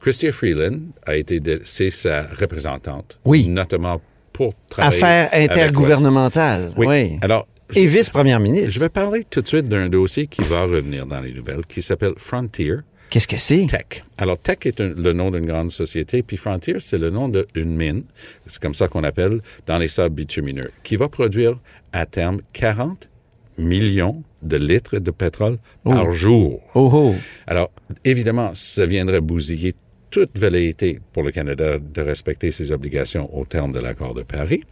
Christia 0.01 0.31
Freeland 0.31 0.79
a 1.05 1.15
été, 1.15 1.41
c'est 1.63 1.89
sa 1.89 2.23
représentante. 2.23 3.19
Oui. 3.25 3.47
Notamment 3.47 3.99
pour 4.33 4.53
travailler. 4.69 5.03
Affaires 5.03 5.29
intergouvernementales. 5.33 6.71
Oui. 6.77 6.87
Oui. 6.87 7.17
Alors, 7.21 7.47
Et 7.75 7.85
vice-première 7.85 8.39
ministre. 8.39 8.69
je 8.69 8.79
vais 8.79 8.89
parler 8.89 9.23
tout 9.29 9.41
de 9.41 9.47
suite 9.47 9.67
d'un 9.67 9.89
dossier 9.89 10.27
qui 10.27 10.41
va 10.43 10.63
revenir 10.63 11.05
dans 11.05 11.19
les 11.19 11.33
nouvelles, 11.33 11.65
qui 11.67 11.81
s'appelle 11.81 12.13
Frontier 12.17 12.75
Qu'est-ce 13.09 13.27
que 13.27 13.37
c'est? 13.37 13.65
Tech. 13.65 14.03
Alors, 14.17 14.37
Tech 14.37 14.57
est 14.65 14.79
un- 14.81 14.93
le 14.93 15.13
nom 15.13 15.31
d'une 15.31 15.45
grande 15.45 15.71
société, 15.71 16.21
puis 16.21 16.37
Frontier, 16.37 16.75
c'est 16.79 16.97
le 16.99 17.09
nom 17.09 17.27
d'une 17.27 17.75
mine, 17.75 18.03
c'est 18.45 18.61
comme 18.61 18.75
ça 18.75 18.87
qu'on 18.87 19.03
appelle, 19.03 19.41
dans 19.65 19.77
les 19.79 19.87
sables 19.87 20.13
bitumineux, 20.15 20.71
qui 20.83 20.95
va 20.95 21.09
produire 21.09 21.59
à 21.91 22.05
terme 22.05 22.41
40 22.53 23.09
millions 23.57 24.23
de 24.41 24.57
litres 24.57 24.99
de 24.99 25.11
pétrole 25.11 25.57
par 25.83 26.11
jour. 26.11 26.61
Oh 26.75 26.89
oh. 26.93 27.15
Alors, 27.47 27.71
évidemment, 28.05 28.51
ça 28.53 28.85
viendrait 28.85 29.21
bousiller 29.21 29.73
toute 30.11 30.37
velléité 30.39 30.99
pour 31.13 31.23
le 31.23 31.31
Canada 31.31 31.77
de 31.79 32.01
respecter 32.01 32.51
ses 32.51 32.71
obligations 32.71 33.29
au 33.37 33.45
terme 33.45 33.73
de 33.73 33.79
l'accord 33.79 34.13
de 34.13 34.23
Paris. 34.23 34.63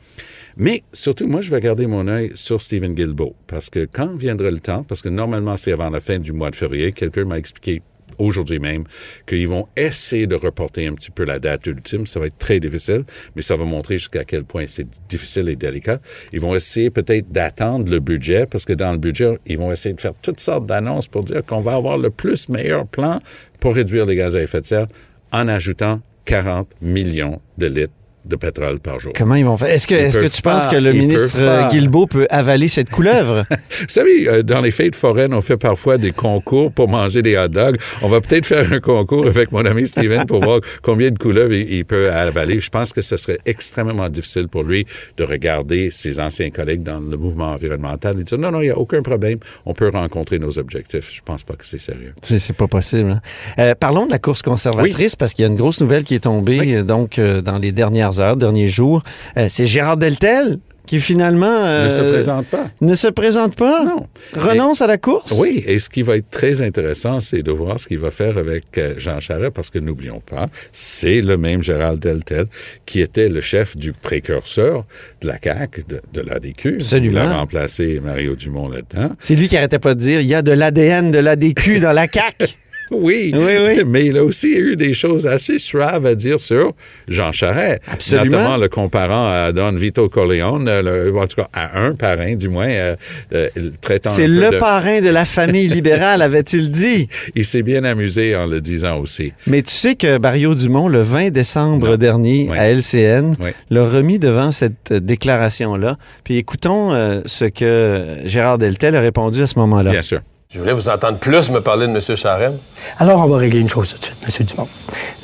Mais 0.56 0.84
surtout, 0.94 1.28
moi, 1.28 1.42
je 1.42 1.52
vais 1.52 1.60
garder 1.60 1.86
mon 1.86 2.08
œil 2.08 2.32
sur 2.34 2.62
Stephen 2.62 2.94
Guilbeault, 2.96 3.36
parce 3.46 3.70
que 3.70 3.88
quand 3.92 4.16
viendra 4.16 4.50
le 4.50 4.60
temps, 4.60 4.84
parce 4.84 5.02
que 5.02 5.10
normalement, 5.10 5.58
c'est 5.58 5.72
avant 5.72 5.90
la 5.90 6.00
fin 6.00 6.18
du 6.20 6.32
mois 6.32 6.50
de 6.50 6.56
février, 6.56 6.92
quelqu'un 6.92 7.26
m'a 7.26 7.38
expliqué 7.38 7.82
aujourd'hui 8.18 8.60
même 8.60 8.84
qu'ils 9.26 9.48
vont 9.48 9.68
essayer 9.76 10.28
de 10.28 10.36
reporter 10.36 10.88
un 10.88 10.94
petit 10.94 11.12
peu 11.12 11.26
la 11.26 11.40
date 11.40 11.66
ultime. 11.68 12.06
Ça 12.06 12.20
va 12.20 12.28
être 12.28 12.38
très 12.38 12.60
difficile, 12.60 13.04
mais 13.36 13.42
ça 13.42 13.56
va 13.56 13.66
montrer 13.66 13.98
jusqu'à 13.98 14.24
quel 14.24 14.44
point 14.44 14.66
c'est 14.68 14.88
difficile 15.10 15.50
et 15.50 15.56
délicat. 15.56 16.00
Ils 16.34 16.40
vont 16.40 16.56
essayer 16.56 16.90
peut-être 16.90 17.32
d'attendre 17.32 17.90
le 17.90 18.00
budget, 18.00 18.46
parce 18.50 18.66
que 18.66 18.74
dans 18.74 18.92
le 18.92 18.98
budget, 18.98 19.38
ils 19.46 19.58
vont 19.58 19.72
essayer 19.72 19.94
de 19.94 20.02
faire 20.02 20.14
toutes 20.22 20.40
sortes 20.40 20.68
d'annonces 20.68 21.08
pour 21.08 21.24
dire 21.24 21.46
qu'on 21.46 21.62
va 21.62 21.76
avoir 21.76 21.98
le 21.98 22.10
plus 22.10 22.50
meilleur 22.50 22.88
plan 22.88 23.20
pour 23.60 23.76
réduire 23.76 24.06
les 24.06 24.16
gaz 24.16 24.36
à 24.36 24.42
effet 24.42 24.62
de 24.62 24.66
serre 24.66 24.88
en 25.32 25.48
ajoutant 25.48 26.02
40 26.26 26.68
millions 26.82 27.42
de 27.58 27.68
litres 27.68 27.97
de 28.28 28.36
pétrole 28.36 28.80
par 28.80 29.00
jour. 29.00 29.12
Comment 29.16 29.36
ils 29.36 29.46
vont 29.46 29.58
faire? 29.58 29.70
Est-ce 29.70 29.88
que, 29.88 29.96
est-ce 29.96 30.20
que 30.20 30.28
tu 30.28 30.42
penses 30.42 30.68
que 30.68 30.76
le 30.76 30.92
ministre 30.94 31.70
Guilbeault 31.72 32.08
peut 32.08 32.28
avaler 32.30 32.68
cette 32.68 32.90
couleuvre? 32.90 33.44
Vous 33.80 33.86
savez, 33.88 34.28
euh, 34.28 34.44
dans 34.44 34.62
les 34.62 34.72
fêtes 34.72 34.96
foraines, 34.96 35.34
on 35.34 35.42
fait 35.42 35.58
parfois 35.58 35.98
des 35.98 36.12
concours 36.12 36.72
pour 36.72 36.90
manger 36.90 37.22
des 37.22 37.38
hot 37.38 37.48
dogs. 37.48 37.78
On 38.02 38.10
va 38.10 38.22
peut-être 38.22 38.46
faire 38.46 38.72
un 38.72 38.80
concours 38.80 39.26
avec 39.28 39.52
mon 39.52 39.66
ami 39.66 39.88
Steven 39.88 40.26
pour 40.26 40.42
voir 40.44 40.60
combien 40.82 41.12
de 41.12 41.18
couleuvres 41.18 41.54
il, 41.54 41.72
il 41.74 41.86
peut 41.86 42.12
avaler. 42.12 42.60
Je 42.60 42.70
pense 42.70 42.94
que 42.94 43.02
ce 43.02 43.18
serait 43.18 43.40
extrêmement 43.46 44.10
difficile 44.10 44.48
pour 44.48 44.64
lui 44.64 44.86
de 45.18 45.24
regarder 45.24 45.90
ses 45.92 46.20
anciens 46.20 46.50
collègues 46.50 46.84
dans 46.84 47.00
le 47.00 47.18
mouvement 47.18 47.52
environnemental 47.52 48.20
et 48.20 48.24
dire 48.24 48.38
non, 48.38 48.52
non, 48.52 48.62
il 48.62 48.66
n'y 48.66 48.70
a 48.72 48.78
aucun 48.78 49.02
problème. 49.02 49.40
On 49.66 49.74
peut 49.74 49.90
rencontrer 49.90 50.40
nos 50.40 50.58
objectifs. 50.60 51.12
Je 51.14 51.22
pense 51.24 51.44
pas 51.44 51.54
que 51.56 51.66
c'est 51.66 51.80
sérieux. 51.80 52.14
C'est 52.22 52.54
pas 52.56 52.68
possible. 52.68 53.12
hein. 53.12 53.22
Euh, 53.60 53.76
parlons 53.76 54.06
de 54.06 54.12
la 54.12 54.20
course 54.20 54.42
conservatrice 54.42 55.16
parce 55.16 55.34
qu'il 55.34 55.44
y 55.44 55.46
a 55.46 55.50
une 55.52 55.56
grosse 55.58 55.82
nouvelle 55.82 56.04
qui 56.04 56.16
est 56.16 56.20
tombée 56.20 56.60
Oui. 56.60 56.84
donc 56.84 57.20
euh, 57.20 57.42
dans 57.42 57.58
les 57.58 57.72
dernières 57.72 58.17
heures, 58.20 58.38
derniers 58.38 58.68
jours. 58.68 59.04
Euh, 59.38 59.48
c'est 59.50 59.68
Gérard 59.68 59.98
Deltel 59.98 60.60
qui 60.86 61.02
finalement 61.02 61.48
euh, 61.66 61.84
ne 61.86 61.90
se 61.90 62.02
présente 62.02 62.48
pas. 62.48 62.68
ne 62.80 62.96
se 62.96 63.08
présente 63.10 63.56
pas, 63.58 63.84
Non. 63.84 64.08
renonce 64.38 64.82
à 64.82 64.88
la 64.88 64.98
course? 64.98 65.34
Oui, 65.38 65.62
et 65.68 65.80
ce 65.80 65.90
qui 65.90 66.02
va 66.02 66.16
être 66.16 66.30
très 66.30 66.62
intéressant, 66.62 67.20
c'est 67.20 67.44
de 67.44 67.52
voir 67.52 67.78
ce 67.78 67.90
qu'il 67.90 68.00
va 68.00 68.10
faire 68.10 68.38
avec 68.38 68.78
euh, 68.78 68.94
Jean 68.98 69.20
Charest, 69.20 69.54
parce 69.54 69.70
que 69.70 69.80
n'oublions 69.80 70.22
pas, 70.22 70.48
c'est 70.72 71.20
le 71.20 71.36
même 71.36 71.62
Gérald 71.62 72.00
Deltel 72.00 72.46
qui 72.86 73.02
était 73.02 73.28
le 73.28 73.42
chef 73.42 73.76
du 73.76 73.92
précurseur 73.92 74.86
de 75.22 75.28
la 75.28 75.38
CAQ, 75.44 75.84
de, 75.90 76.02
de 76.14 76.22
l'ADQ. 76.22 76.76
Absolument. 76.76 77.12
Il 77.12 77.18
a 77.18 77.34
remplacé 77.40 78.00
Mario 78.02 78.38
Dumont 78.38 78.70
là-dedans. 78.70 79.14
C'est 79.20 79.36
lui 79.36 79.50
qui 79.50 79.58
arrêtait 79.58 79.80
pas 79.80 79.94
de 79.94 80.00
dire 80.00 80.22
il 80.22 80.28
y 80.28 80.36
a 80.36 80.42
de 80.42 80.54
l'ADN 80.54 81.12
de 81.12 81.20
l'ADQ 81.20 81.80
dans 81.80 81.92
la 81.92 82.08
CAQ. 82.08 82.46
Oui, 82.92 83.32
Oui, 83.36 83.54
oui. 83.66 83.84
mais 83.86 84.06
il 84.06 84.18
a 84.18 84.24
aussi 84.24 84.50
eu 84.50 84.76
des 84.76 84.94
choses 84.94 85.28
assez 85.28 85.60
suaves 85.60 86.06
à 86.06 86.16
dire 86.16 86.40
sur 86.40 86.74
Jean 87.08 87.32
Charest. 87.32 87.82
Absolument. 87.92 88.38
Notamment 88.38 88.58
le 88.58 88.68
comparant 88.70 89.28
à 89.32 89.52
Don 89.52 89.72
Vito 89.74 90.08
Corleone, 90.10 90.66
le- 90.82 91.14
en 91.18 91.28
tout 91.28 91.36
cas 91.42 91.48
à 91.54 91.80
un 91.82 91.94
parrain 91.96 92.36
du 92.36 92.50
moins, 92.50 92.68
euh, 92.70 92.96
euh, 93.34 93.50
traitant 93.82 94.12
C'est 94.12 94.28
le 94.28 94.52
de- 94.52 94.58
parrain 94.58 95.02
de 95.02 95.10
la 95.10 95.26
famille 95.26 95.68
libérale, 95.68 96.22
avait-il 96.22 96.72
dit? 96.72 97.08
Il 97.36 97.46
s'est 97.46 97.64
bien 97.64 97.84
amusé 97.84 98.36
en 98.36 98.46
le 98.48 98.62
disant 98.62 99.00
aussi. 99.00 99.34
Mais 99.48 99.62
tu 99.62 99.74
sais 99.74 99.96
que 99.96 100.18
Mario 100.18 100.56
Dumont, 100.56 100.88
le 100.88 101.02
20 101.02 101.30
décembre 101.32 101.90
Non. 101.90 101.98
dernier, 101.98 102.48
Oui. 102.50 102.58
à 102.58 102.70
LCN, 102.72 103.36
Oui. 103.40 103.50
l'a 103.70 103.84
remis 103.84 104.20
devant 104.20 104.52
cette 104.52 104.92
euh, 104.92 105.00
déclaration-là. 105.00 105.98
Puis 106.24 106.38
écoutons 106.38 106.94
euh, 106.94 107.22
ce 107.26 107.46
que 107.46 108.02
Gérard 108.26 108.58
Deltel 108.58 108.96
a 108.96 109.02
répondu 109.02 109.42
à 109.42 109.48
ce 109.48 109.60
moment-là. 109.60 109.92
Bien 109.92 110.02
sûr. 110.02 110.22
Je 110.50 110.60
voulais 110.60 110.72
vous 110.72 110.88
entendre 110.88 111.18
plus 111.18 111.52
me 111.52 111.60
parler 111.60 111.88
de 111.88 111.92
M. 111.92 112.00
Charest. 112.16 112.56
Alors, 113.00 113.20
on 113.20 113.28
va 113.28 113.36
régler 113.36 113.60
une 113.60 113.68
chose 113.68 113.90
tout 113.90 113.98
de 114.00 114.06
suite, 114.06 114.18
M. 114.24 114.46
Dumont. 114.46 114.70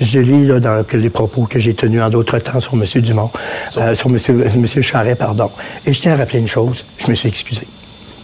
Je 0.01 0.19
lis 0.19 0.45
là, 0.45 0.59
dans 0.59 0.83
les 0.91 1.09
propos 1.09 1.43
que 1.43 1.59
j'ai 1.59 1.73
tenus 1.73 2.01
en 2.01 2.09
d'autres 2.09 2.39
temps 2.39 2.59
sur 2.59 2.73
M. 2.73 2.83
Dumont, 3.01 3.31
euh, 3.77 3.93
sur 3.93 4.09
M. 4.09 4.17
Monsieur 4.57 4.81
Charret, 4.81 5.15
pardon. 5.15 5.49
Et 5.85 5.93
je 5.93 6.01
tiens 6.01 6.11
à 6.11 6.17
rappeler 6.17 6.39
une 6.39 6.49
chose, 6.49 6.83
je 6.97 7.07
me 7.07 7.15
suis 7.15 7.29
excusé. 7.29 7.65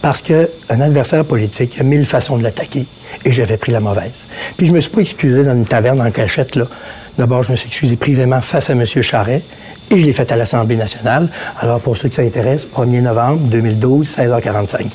Parce 0.02 0.20
qu'un 0.20 0.44
adversaire 0.68 1.24
politique, 1.24 1.80
a 1.80 1.84
mille 1.84 2.04
façons 2.04 2.36
de 2.36 2.42
l'attaquer, 2.42 2.84
et 3.24 3.32
j'avais 3.32 3.56
pris 3.56 3.72
la 3.72 3.80
mauvaise. 3.80 4.26
Puis 4.58 4.66
je 4.66 4.72
me 4.72 4.80
suis 4.82 4.90
pas 4.90 5.00
excusé 5.00 5.42
dans 5.42 5.54
une 5.54 5.64
taverne 5.64 6.02
en 6.02 6.10
cachette, 6.10 6.54
là. 6.54 6.66
D'abord, 7.16 7.42
je 7.42 7.52
me 7.52 7.56
suis 7.56 7.68
excusé 7.68 7.96
privément 7.96 8.42
face 8.42 8.68
à 8.68 8.74
M. 8.74 8.84
Charret, 8.84 9.42
et 9.90 9.98
je 9.98 10.04
l'ai 10.04 10.12
fait 10.12 10.30
à 10.30 10.36
l'Assemblée 10.36 10.76
nationale. 10.76 11.30
Alors, 11.60 11.80
pour 11.80 11.96
ceux 11.96 12.10
que 12.10 12.14
ça 12.14 12.22
intéresse, 12.22 12.66
1er 12.66 13.00
novembre 13.00 13.48
2012, 13.48 14.06
16h45. 14.06 14.88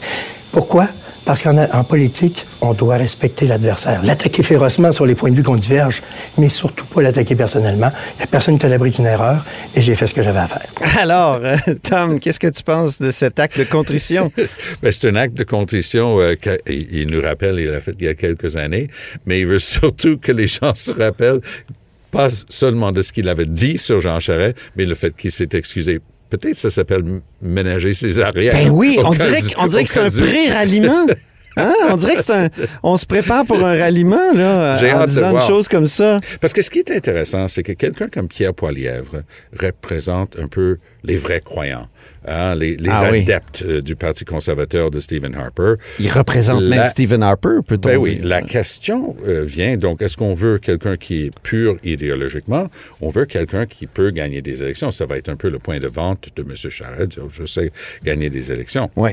Pourquoi? 0.52 0.88
Parce 1.26 1.42
qu'en 1.42 1.58
en 1.58 1.84
politique, 1.84 2.46
on 2.62 2.74
doit 2.74 2.98
respecter 2.98 3.48
l'adversaire, 3.48 4.04
l'attaquer 4.04 4.44
férocement 4.44 4.92
sur 4.92 5.06
les 5.06 5.16
points 5.16 5.32
de 5.32 5.36
vue 5.36 5.44
qu'on 5.44 5.56
diverge, 5.56 6.04
mais 6.38 6.50
surtout 6.50 6.86
pas 6.86 7.02
l'attaquer 7.02 7.36
personnellement. 7.36 7.92
Il 8.14 8.18
n'y 8.18 8.24
a 8.24 8.28
personne 8.28 8.60
qui 8.60 8.66
a 8.66 8.70
l'abri 8.70 8.92
d'une 8.92 9.08
erreur 9.08 9.44
et 9.76 9.82
j'ai 9.82 9.96
fait 9.96 10.08
ce 10.08 10.14
que 10.14 10.22
j'avais 10.22 10.40
à 10.40 10.48
faire. 10.48 10.68
Alors, 11.00 11.40
euh, 11.44 11.58
Tom, 11.84 12.20
qu'est-ce 12.20 12.40
que 12.40 12.48
tu 12.48 12.64
penses 12.64 13.00
de 13.00 13.12
cet 13.12 13.40
acte 13.40 13.58
de 13.58 13.64
contrition? 13.64 14.32
Ben, 14.82 14.92
c'est 14.92 15.08
un 15.08 15.16
acte 15.16 15.36
de 15.36 15.44
contrition 15.44 16.20
euh, 16.20 16.36
qu'il 16.36 16.58
il 16.68 17.08
nous 17.10 17.22
rappelle, 17.22 17.60
il 17.60 17.70
l'a 17.70 17.80
fait 17.80 17.96
il 18.00 18.06
y 18.06 18.10
a 18.10 18.14
quelques 18.14 18.58
années, 18.58 18.90
mais 19.26 19.40
il 19.40 19.48
veut 19.48 19.60
surtout 19.76 20.18
que 20.18 20.32
les 20.32 20.48
gens 20.48 20.76
se 20.76 20.92
rappellent 20.92 21.42
pas 22.12 22.30
seulement 22.30 22.92
de 22.92 23.02
ce 23.02 23.12
qu'il 23.12 23.28
avait 23.30 23.46
dit 23.46 23.78
sur 23.78 24.00
Jean 24.00 24.20
Charest, 24.20 24.56
mais 24.76 24.86
le 24.86 24.96
fait 24.96 25.16
qu'il 25.16 25.32
s'est 25.32 25.50
excusé. 25.54 26.00
Peut-être 26.38 26.56
ça 26.56 26.70
s'appelle 26.70 27.04
ménager 27.42 27.94
ses 27.94 28.20
arrières. 28.20 28.54
Ben 28.54 28.70
oui, 28.70 28.98
on 29.04 29.12
dirait, 29.12 29.40
on 29.58 29.68
dirait 29.68 29.84
que 29.84 29.90
c'est 29.90 30.00
un 30.00 30.24
pré-ralliement. 30.24 31.06
Hein? 31.58 31.74
On 31.92 31.98
dirait 31.98 32.16
que 32.16 32.24
c'est 32.24 32.34
un. 32.34 32.50
On 32.84 32.98
se 32.98 33.06
prépare 33.06 33.46
pour 33.46 33.58
un 33.66 33.78
ralliement, 33.78 34.34
là, 34.34 34.76
J'ai 34.76 34.92
en 34.92 34.98
hâte 35.02 35.10
de 35.10 35.14
disant 35.14 35.26
une 35.26 35.32
voir. 35.32 35.48
chose 35.48 35.68
comme 35.68 35.88
ça. 35.88 36.20
Parce 36.42 36.54
que 36.54 36.62
ce 36.62 36.70
qui 36.70 36.80
est 36.80 36.92
intéressant, 36.92 37.48
c'est 37.48 37.64
que 37.64 37.72
quelqu'un 37.72 38.08
comme 38.10 38.28
Pierre 38.28 38.54
Poilièvre 38.54 39.24
représente 39.60 40.40
un 40.40 40.48
peu 40.48 40.78
les 41.04 41.18
vrais 41.18 41.40
croyants, 41.42 41.88
hein, 42.28 42.56
les, 42.56 42.76
les 42.78 42.90
Ah 42.92 43.06
adeptes 43.06 43.64
euh, 43.68 43.82
du 43.82 43.96
Parti 43.96 44.26
conservateur 44.26 44.90
de 44.90 45.00
Stephen 45.00 45.36
Harper. 45.36 45.76
Il 46.00 46.10
représente 46.12 46.64
même 46.64 46.88
Stephen 46.88 47.22
Harper, 47.22 47.60
peut-on 47.66 47.90
Ben 47.90 47.98
oui, 47.98 48.16
dire. 48.16 48.26
la 48.26 48.42
question 48.42 49.16
euh, 49.28 49.44
vient 49.46 49.78
donc, 49.78 50.02
est-ce 50.02 50.18
qu'on 50.18 50.34
veut 50.34 50.58
quelqu'un 50.58 50.98
qui 50.98 51.26
est 51.26 51.40
pur 51.44 51.78
idéologiquement? 51.84 52.70
On 53.02 53.10
veut 53.10 53.26
quelqu'un 53.26 53.66
qui 53.68 53.86
peut 53.86 54.10
gagner 54.10 54.42
des 54.42 54.64
élections. 54.64 54.90
Ça 54.92 55.06
va 55.06 55.18
être 55.18 55.30
un 55.30 55.36
peu 55.36 55.50
le 55.50 55.60
point 55.60 55.80
de 55.80 55.88
vente 55.88 56.30
de 56.36 56.42
M. 56.42 56.56
Charest, 56.56 57.12
dire, 57.12 57.24
je 57.30 57.46
sais 57.46 57.72
gagner 58.04 58.30
des 58.32 58.52
élections. 58.52 58.90
Oui. 58.96 59.12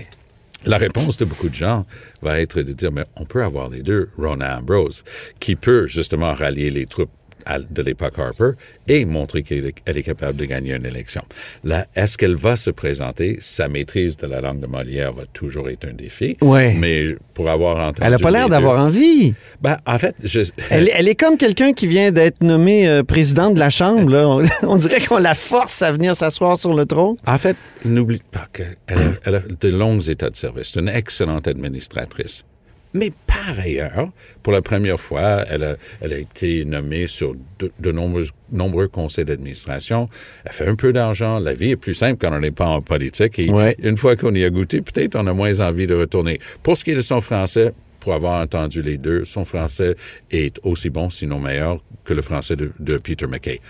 La 0.65 0.79
réponse 0.79 1.17
de 1.17 1.25
beaucoup 1.25 1.49
de 1.49 1.55
gens 1.55 1.87
va 2.23 2.41
être 2.41 2.63
de 2.63 2.73
dire, 2.73 2.93
mais 2.93 3.05
on 3.17 3.25
peut 3.25 3.43
avoir 3.43 3.69
les 3.69 3.83
deux. 3.83 4.11
Rona 4.17 4.59
Ambrose, 4.59 5.03
qui 5.41 5.57
peut 5.57 5.89
justement 5.89 6.33
rallier 6.35 6.71
les 6.71 6.87
troupes 6.87 7.11
de 7.71 7.83
l'époque 7.83 8.19
Harper 8.19 8.53
et 8.89 9.05
montrer 9.05 9.43
qu'elle 9.43 9.73
est, 9.87 10.03
capable 10.03 10.39
de 10.39 10.45
gagner 10.45 10.75
une 10.75 10.87
élection. 10.87 11.23
Là, 11.65 11.87
est-ce 11.95 12.19
qu'elle 12.19 12.35
va 12.35 12.57
se 12.57 12.71
présenter? 12.71 13.39
Sa 13.41 13.69
maîtrise 13.69 14.17
de 14.17 14.27
la 14.27 14.41
langue 14.41 14.61
de 14.61 14.67
Molière 14.67 15.13
va 15.13 15.25
toujours 15.33 15.69
être 15.69 15.87
un 15.87 15.93
défi. 15.93 16.37
Ouais. 16.41 16.75
Mais 16.75 17.17
pour 17.35 17.49
avoir 17.49 17.77
entendu... 17.77 18.01
Elle 18.03 18.13
n'a 18.13 18.19
pas 18.19 18.31
l'air 18.31 18.49
d'avoir 18.49 18.85
envie. 18.85 19.35
Ben, 19.61 19.77
en 19.87 19.99
fait, 19.99 20.15
je... 20.23 20.41
Elle, 20.71 20.91
elle 20.95 21.09
est 21.09 21.15
comme 21.15 21.37
quelqu'un 21.37 21.73
qui 21.73 21.87
vient 21.87 22.11
d'être 22.11 22.43
nommé 22.43 22.89
euh, 22.89 23.03
président 23.03 23.51
de 23.51 23.59
la 23.59 23.71
Chambre. 23.71 24.11
là. 24.11 24.29
On, 24.29 24.43
on 24.63 24.77
dirait 24.77 25.01
qu'on 25.01 25.19
la 25.19 25.35
force 25.35 25.83
à 25.83 25.93
venir 25.93 26.17
s'asseoir 26.17 26.59
sur 26.59 26.75
le 26.75 26.87
trône. 26.87 27.17
En 27.27 27.39
fait, 27.39 27.57
n'oublie 27.85 28.21
pas 28.31 28.49
qu'elle 28.53 28.77
a, 28.89 29.13
elle 29.25 29.35
a 29.37 29.41
de 29.41 29.69
longs 29.69 30.01
états 30.01 30.31
de 30.31 30.37
service. 30.37 30.73
C'est 30.73 30.81
une 30.81 30.89
excellente 30.89 31.49
administratrice. 31.49 32.45
Mais 32.95 33.11
par 33.27 33.59
ailleurs, 33.59 34.11
pour 34.43 34.53
la 34.53 34.61
première 34.63 35.01
fois, 35.01 35.45
elle 35.51 35.65
a, 35.65 35.77
elle 36.01 36.13
a 36.13 36.19
été 36.19 36.65
nommée 36.65 37.07
sur 37.07 37.35
de, 37.59 37.73
de 37.81 37.93
nombreux, 37.93 38.27
nombreux 38.51 38.89
conseils 38.89 39.25
d'administration. 39.25 40.07
Elle 40.45 40.53
fait 40.53 40.67
un 40.69 40.75
peu 40.75 40.93
d'argent. 40.93 41.39
La 41.39 41.55
vie 41.55 41.71
est 41.71 41.77
plus 41.77 41.95
simple 41.95 42.19
quand 42.21 42.37
on 42.37 42.41
n'est 42.41 42.51
pas 42.51 42.67
en 42.67 42.81
politique. 42.83 43.39
Et 43.39 43.51
Ouais. 43.51 43.77
une 43.83 43.97
fois 43.97 44.15
qu'on 44.17 44.35
y 44.35 44.45
a 44.45 44.51
goûté, 44.51 44.83
peut-être 44.83 45.17
on 45.17 45.27
a 45.27 45.33
moins 45.33 45.61
envie 45.61 45.87
de 45.87 45.95
retourner. 45.95 46.39
Pour 46.63 46.77
ce 46.77 46.85
qui 46.85 46.91
est 46.91 46.95
de 46.95 47.01
son 47.01 47.21
français, 47.23 47.73
pour 48.01 48.13
avoir 48.15 48.43
entendu 48.43 48.83
les 48.83 48.99
deux, 48.99 49.25
son 49.25 49.45
français 49.45 49.95
est 50.31 50.59
aussi 50.63 50.91
bon, 50.91 51.09
sinon 51.09 51.39
meilleur, 51.39 51.83
que 52.05 52.13
le 52.13 52.21
français 52.21 52.57
de, 52.57 52.73
de 52.79 52.97
Peter 52.99 53.27
McKay. 53.27 53.61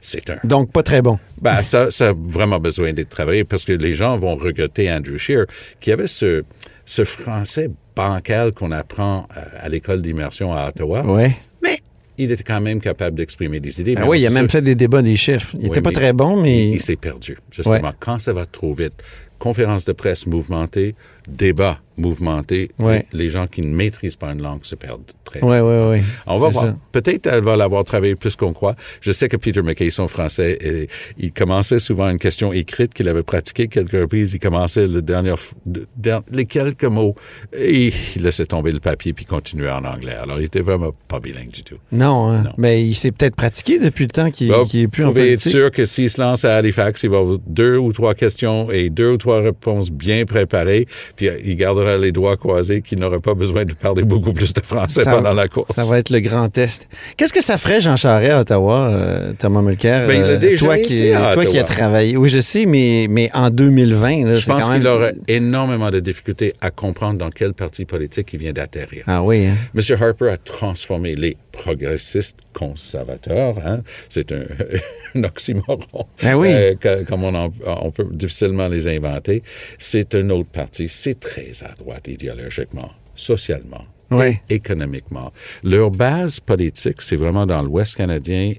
C'est 0.00 0.28
un 0.28 0.36
Donc, 0.44 0.70
pas 0.70 0.82
très 0.82 1.00
bon. 1.00 1.18
ben, 1.40 1.62
ça, 1.62 1.90
ça 1.90 2.10
a 2.10 2.12
vraiment 2.14 2.60
besoin 2.60 2.92
d'être 2.92 3.08
travaillé 3.08 3.44
parce 3.44 3.64
que 3.64 3.72
les 3.72 3.94
gens 3.94 4.18
vont 4.18 4.36
regretter 4.36 4.92
Andrew 4.92 5.16
Shear 5.16 5.46
qui 5.80 5.92
avait 5.92 6.08
ce, 6.08 6.44
ce 6.84 7.04
français 7.04 7.70
bancal 7.96 8.52
qu'on 8.52 8.70
apprend 8.72 9.26
euh, 9.36 9.40
à, 9.60 9.64
à 9.64 9.68
l'école 9.68 10.02
d'immersion 10.02 10.54
à 10.54 10.68
Ottawa. 10.68 11.04
Ouais. 11.04 11.36
Mais 11.62 11.80
il 12.18 12.30
était 12.30 12.42
quand 12.42 12.60
même 12.60 12.80
capable 12.80 13.16
d'exprimer 13.16 13.60
des 13.60 13.80
idées. 13.80 13.94
Ben 13.94 14.02
Mais 14.02 14.08
oui, 14.08 14.20
il 14.20 14.26
a 14.26 14.30
même 14.30 14.50
fait 14.50 14.62
des 14.62 14.74
débats 14.74 15.02
des 15.02 15.16
chiffres. 15.16 15.50
Il 15.54 15.60
Oui, 15.60 15.66
était 15.68 15.80
pas 15.80 15.92
très 15.92 16.12
bon, 16.12 16.40
mais. 16.40 16.68
Il, 16.68 16.74
il 16.74 16.80
s'est 16.80 16.96
perdu, 16.96 17.38
justement. 17.50 17.88
Ouais. 17.88 17.94
Quand 17.98 18.18
ça 18.18 18.32
va 18.32 18.46
trop 18.46 18.72
vite, 18.72 18.94
conférence 19.38 19.84
de 19.84 19.92
presse 19.92 20.26
mouvementée, 20.26 20.94
débat 21.28 21.78
mouvementé, 21.96 22.70
Ouais. 22.80 23.06
les 23.12 23.28
gens 23.28 23.46
qui 23.46 23.62
ne 23.62 23.72
maîtrisent 23.72 24.16
pas 24.16 24.32
une 24.32 24.42
langue 24.42 24.64
se 24.64 24.74
perdent 24.74 25.02
très 25.24 25.40
Oui, 25.42 25.58
oui, 25.60 25.74
oui. 25.98 26.04
on 26.26 26.38
va 26.38 26.48
voir. 26.48 26.74
Peut-être 26.90 27.28
elle 27.28 27.42
va 27.44 27.56
l'avoir 27.56 27.84
travaillé 27.84 28.16
plus 28.16 28.34
qu'on 28.34 28.52
croit. 28.52 28.74
Je 29.00 29.12
sais 29.12 29.28
que 29.28 29.36
Peter 29.36 29.62
McKay, 29.62 29.90
son 29.90 30.08
français, 30.08 30.58
et, 30.60 30.88
il 31.18 31.32
commençait 31.32 31.78
souvent 31.78 32.08
une 32.10 32.18
question 32.18 32.52
écrite 32.52 32.92
qu'il 32.94 33.08
avait 33.08 33.22
pratiquée 33.22 33.68
quelques 33.68 33.92
reprises. 33.92 34.32
Il 34.34 34.40
commençait 34.40 34.86
le 34.88 35.02
dernier, 35.02 35.34
de- 35.66 35.86
der- 35.96 36.22
les 36.32 36.46
quelques 36.46 36.84
mots 36.84 37.14
et 37.56 37.92
il 38.16 38.22
laissait 38.22 38.46
tomber 38.46 38.72
le 38.72 38.80
papier 38.80 39.12
puis 39.12 39.24
continuait 39.24 39.70
en 39.70 39.84
anglais. 39.84 40.14
Alors, 40.20 40.40
il 40.40 40.46
était 40.46 40.60
vraiment 40.62 40.90
pas 41.06 41.20
bilingue 41.20 41.50
du 41.50 41.62
tout. 41.62 41.76
Non, 41.92 42.30
hein. 42.30 42.42
Non. 42.42 42.50
mais 42.58 42.84
il 42.84 42.94
s'est 42.94 43.12
peut-être 43.12 43.36
pratiqué 43.36 43.78
depuis 43.78 44.04
le 44.04 44.10
temps 44.10 44.30
qu'il 44.32 44.48
Bah, 44.48 44.64
qu'il 44.68 44.80
est 44.82 44.88
plus 44.88 45.04
vous 45.04 45.10
en 45.10 45.12
pouvez 45.12 45.32
être 45.34 45.40
sûr 45.40 45.70
que 45.70 45.84
s'il 45.84 46.10
se 46.10 46.20
lance 46.20 46.44
à 46.44 46.56
Halifax, 46.56 47.04
il 47.04 47.10
va 47.10 47.18
avoir 47.18 47.38
deux 47.46 47.76
ou 47.76 47.92
trois 47.92 48.14
questions 48.14 48.70
et 48.72 48.90
deux 48.90 49.12
ou 49.12 49.16
trois 49.16 49.23
réponses 49.32 49.90
bien 49.90 50.24
préparées, 50.24 50.86
puis 51.16 51.28
euh, 51.28 51.38
il 51.44 51.56
gardera 51.56 51.96
les 51.98 52.12
doigts 52.12 52.36
croisés 52.36 52.82
qu'il 52.82 52.98
n'aura 52.98 53.20
pas 53.20 53.34
besoin 53.34 53.64
de 53.64 53.72
parler 53.74 54.02
beaucoup 54.04 54.32
plus 54.32 54.52
de 54.52 54.60
français 54.60 55.02
Ça- 55.04 55.12
pendant 55.12 55.32
la 55.32 55.48
course. 55.48 55.74
Ça 55.74 55.84
va 55.84 55.98
être 55.98 56.10
le 56.10 56.20
grand 56.20 56.48
test. 56.48 56.88
Qu'est-ce 57.16 57.32
que 57.32 57.42
ça 57.42 57.58
ferait, 57.58 57.80
Jean 57.80 57.96
Charest, 57.96 58.32
à 58.32 58.40
Ottawa, 58.40 58.88
euh, 58.88 59.32
Thomas 59.38 59.62
Mulcair? 59.62 60.06
Ben, 60.06 60.22
euh, 60.22 60.36
déjà 60.38 60.64
toi 60.66 60.78
qui, 60.78 61.10
à 61.10 61.32
toi 61.34 61.44
qui 61.46 61.58
as 61.58 61.64
travaillé? 61.64 62.16
Oui, 62.16 62.28
je 62.28 62.40
sais, 62.40 62.66
mais, 62.66 63.06
mais 63.08 63.30
en 63.34 63.50
2020, 63.50 64.24
là, 64.24 64.36
Je 64.36 64.46
pense 64.46 64.68
même... 64.68 64.78
qu'il 64.78 64.88
aurait 64.88 65.14
énormément 65.28 65.90
de 65.90 66.00
difficultés 66.00 66.52
à 66.60 66.70
comprendre 66.70 67.18
dans 67.18 67.30
quel 67.30 67.52
parti 67.54 67.84
politique 67.84 68.28
il 68.32 68.38
vient 68.40 68.52
d'atterrir. 68.52 69.04
Ah 69.06 69.22
oui, 69.22 69.46
hein? 69.46 69.54
M. 69.76 69.96
Harper 70.02 70.28
a 70.30 70.36
transformé 70.36 71.14
les 71.14 71.36
progressistes 71.56 72.38
conservateurs. 72.52 73.56
Hein? 73.64 73.82
C'est 74.08 74.32
un, 74.32 74.44
un 75.14 75.24
oxymoron. 75.24 76.06
Ben 76.22 76.34
oui. 76.34 76.48
Euh, 76.52 76.74
que- 76.74 77.04
comme 77.04 77.24
on, 77.24 77.34
en- 77.34 77.52
on 77.66 77.90
peut 77.90 78.06
difficilement 78.12 78.68
les 78.68 78.88
inventer. 78.88 79.42
C'est 79.78 80.14
un 80.14 80.30
autre 80.30 80.50
parti. 80.50 80.88
C'est 80.88 81.18
très 81.20 81.50
à 81.64 81.72
droite 81.74 82.08
idéologiquement, 82.08 82.90
socialement, 83.14 83.84
Oui. 84.10 84.38
économiquement. 84.50 85.32
Leur 85.62 85.90
base 85.90 86.40
politique, 86.40 87.00
c'est 87.02 87.16
vraiment 87.16 87.46
dans 87.46 87.62
l'Ouest 87.62 87.96
canadien, 87.96 88.54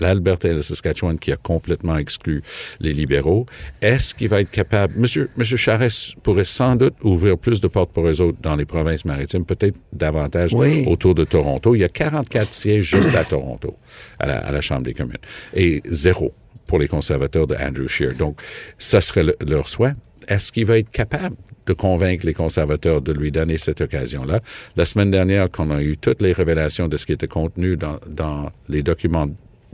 l'Alberta 0.00 0.48
et 0.48 0.54
le 0.54 0.62
Saskatchewan 0.62 1.18
qui 1.18 1.32
a 1.32 1.36
complètement 1.36 1.96
exclu 1.98 2.42
les 2.80 2.92
libéraux. 2.92 3.46
Est-ce 3.82 4.14
qu'il 4.14 4.28
va 4.28 4.40
être 4.40 4.50
capable... 4.50 4.94
Monsieur, 4.98 5.30
Monsieur 5.36 5.56
Charest 5.56 6.16
pourrait 6.22 6.44
sans 6.44 6.76
doute 6.76 6.94
ouvrir 7.02 7.36
plus 7.38 7.60
de 7.60 7.68
portes 7.68 7.92
pour 7.92 8.06
eux 8.08 8.20
autres 8.20 8.38
dans 8.42 8.56
les 8.56 8.64
provinces 8.64 9.04
maritimes, 9.04 9.44
peut-être 9.44 9.76
davantage 9.92 10.54
Oui. 10.54 10.84
autour 10.86 11.14
de 11.14 11.24
Toronto. 11.24 11.74
Il 11.74 11.80
y 11.80 11.84
a 11.84 11.88
44 11.88 12.52
sièges 12.52 12.84
juste 12.84 13.14
à 13.14 13.24
Toronto, 13.34 13.76
à 14.18 14.26
la, 14.26 14.38
à 14.38 14.52
la 14.52 14.60
Chambre 14.60 14.82
des 14.82 14.94
communes, 14.94 15.18
et 15.54 15.82
zéro 15.86 16.32
pour 16.66 16.78
les 16.78 16.88
conservateurs 16.88 17.46
de 17.46 17.54
Andrew 17.56 17.86
Scheer. 17.88 18.14
Donc, 18.14 18.40
ça 18.78 19.00
serait 19.00 19.24
le- 19.24 19.36
leur 19.46 19.68
souhait. 19.68 19.92
Est-ce 20.28 20.50
qu'il 20.52 20.64
va 20.64 20.78
être 20.78 20.90
capable 20.90 21.36
de 21.66 21.74
convaincre 21.74 22.24
les 22.24 22.32
conservateurs 22.32 23.02
de 23.02 23.12
lui 23.12 23.30
donner 23.30 23.58
cette 23.58 23.82
occasion-là? 23.82 24.40
La 24.74 24.86
semaine 24.86 25.10
dernière, 25.10 25.50
quand 25.50 25.68
on 25.68 25.72
a 25.76 25.82
eu 25.82 25.98
toutes 25.98 26.22
les 26.22 26.32
révélations 26.32 26.88
de 26.88 26.96
ce 26.96 27.04
qui 27.04 27.12
était 27.12 27.28
contenu 27.28 27.76
dans, 27.76 27.98
dans 28.08 28.50
les 28.70 28.82
documents 28.82 29.26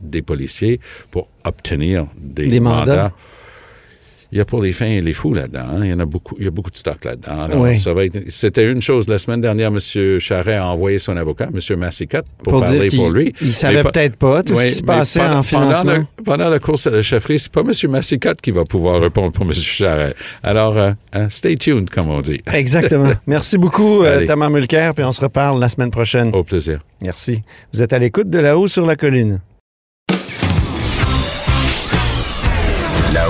des 0.02 0.23
policiers 0.23 0.80
pour 1.11 1.28
obtenir 1.45 2.07
des, 2.19 2.47
Des 2.49 2.61
mandats. 2.61 3.12
il 4.33 4.38
y 4.38 4.40
a 4.40 4.45
pour 4.45 4.62
les 4.62 4.73
fins 4.73 4.87
et 4.87 5.00
les 5.00 5.12
fous 5.12 5.35
là-dedans. 5.35 5.64
hein. 5.73 5.80
Il 5.83 5.90
y 5.90 5.92
en 5.92 5.99
a 5.99 6.04
beaucoup, 6.04 6.37
il 6.38 6.45
y 6.45 6.47
a 6.47 6.52
beaucoup 6.52 6.71
de 6.71 6.76
stock 6.76 7.04
là-dedans. 7.04 7.49
Oui. 7.57 7.80
c'était 8.28 8.71
une 8.71 8.80
chose. 8.80 9.09
La 9.09 9.19
semaine 9.19 9.40
dernière, 9.40 9.73
M. 9.73 10.19
Charret 10.21 10.54
a 10.57 10.69
envoyé 10.69 11.00
son 11.00 11.16
avocat, 11.16 11.49
M. 11.52 11.76
Massicotte, 11.78 12.26
pour, 12.45 12.52
Pour, 12.52 12.62
parler 12.62 12.88
dire 12.90 13.00
pour 13.00 13.11
lui. 13.11 13.35
il 13.42 13.52
savait 13.52 13.83
peut-être 13.83 14.14
pas 14.14 14.45
tout 14.45 14.52
Oui, 14.54 14.62
ce 14.62 14.66
qui 14.66 14.73
se 14.75 14.83
passait 14.85 15.19
pendant- 15.19 15.38
en 15.38 15.42
financement. 15.42 15.80
Pendant, 15.83 15.95
le- 16.19 16.25
pendant 16.25 16.49
la 16.49 16.59
course 16.61 16.87
à 16.87 16.90
la 16.90 17.02
chefferie, 17.02 17.40
c'est 17.40 17.50
pas 17.50 17.62
M. 17.62 17.73
Massicotte 17.90 18.40
qui 18.40 18.52
va 18.52 18.62
pouvoir 18.62 19.00
répondre 19.00 19.33
pour 19.33 19.45
M. 19.47 19.52
Charret. 19.52 20.14
Alors, 20.45 20.78
euh, 20.78 20.92
hein, 21.12 21.26
stay 21.28 21.56
tuned, 21.56 21.91
comme 21.91 22.08
on 22.08 22.21
dit. 22.21 22.39
Exactement. 22.52 23.10
Merci 23.26 23.58
beaucoup, 23.58 24.04
euh. 24.04 24.26
Thomas 24.28 24.49
Mulcair, 24.49 24.95
puis 24.95 25.02
on 25.02 25.10
se 25.13 25.23
reparle 25.23 25.58
la 25.58 25.69
semaine 25.69 25.91
prochaine. 25.91 26.30
Au 26.34 26.45
plaisir. 26.45 26.78
Merci. 27.02 27.43
Vous 27.75 27.82
êtes 27.82 27.93
à 27.93 27.99
l'écoute 27.99 28.30
de 28.30 28.39
là-haut 28.39 28.69
sur 28.69 28.86
la 28.86 28.95
colline. 28.95 29.41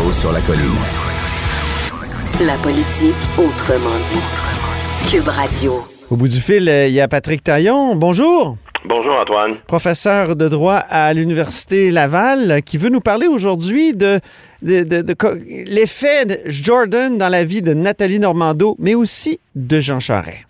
Là-haut 0.00 0.12
sur 0.12 0.32
la 0.32 0.40
colline. 0.40 0.62
La 2.40 2.54
politique 2.58 3.14
autrement 3.36 3.96
dit. 4.10 5.10
Cube 5.10 5.28
Radio. 5.28 5.84
Au 6.10 6.16
bout 6.16 6.28
du 6.28 6.40
fil, 6.40 6.68
euh, 6.70 6.86
il 6.86 6.94
y 6.94 7.00
a 7.02 7.08
Patrick 7.08 7.44
Taillon. 7.44 7.96
Bonjour. 7.96 8.56
Bonjour 8.86 9.12
Antoine. 9.20 9.56
professeur 9.66 10.36
de 10.36 10.48
droit 10.48 10.76
à 10.76 11.12
l'Université 11.12 11.90
Laval, 11.90 12.62
qui 12.64 12.78
veut 12.78 12.88
nous 12.88 13.00
parler 13.02 13.26
aujourd'hui 13.26 13.92
de, 13.94 14.20
de, 14.62 14.84
de- 14.84 15.14
l'effet 15.70 16.24
de 16.24 16.38
Jordan 16.46 17.18
dans 17.18 17.28
la 17.28 17.44
vie 17.44 17.60
de 17.60 17.74
Nathalie 17.74 18.18
Normando, 18.20 18.76
mais 18.78 18.94
aussi 18.94 19.38
de 19.54 19.80
Jean 19.80 20.00
Charest. 20.00 20.44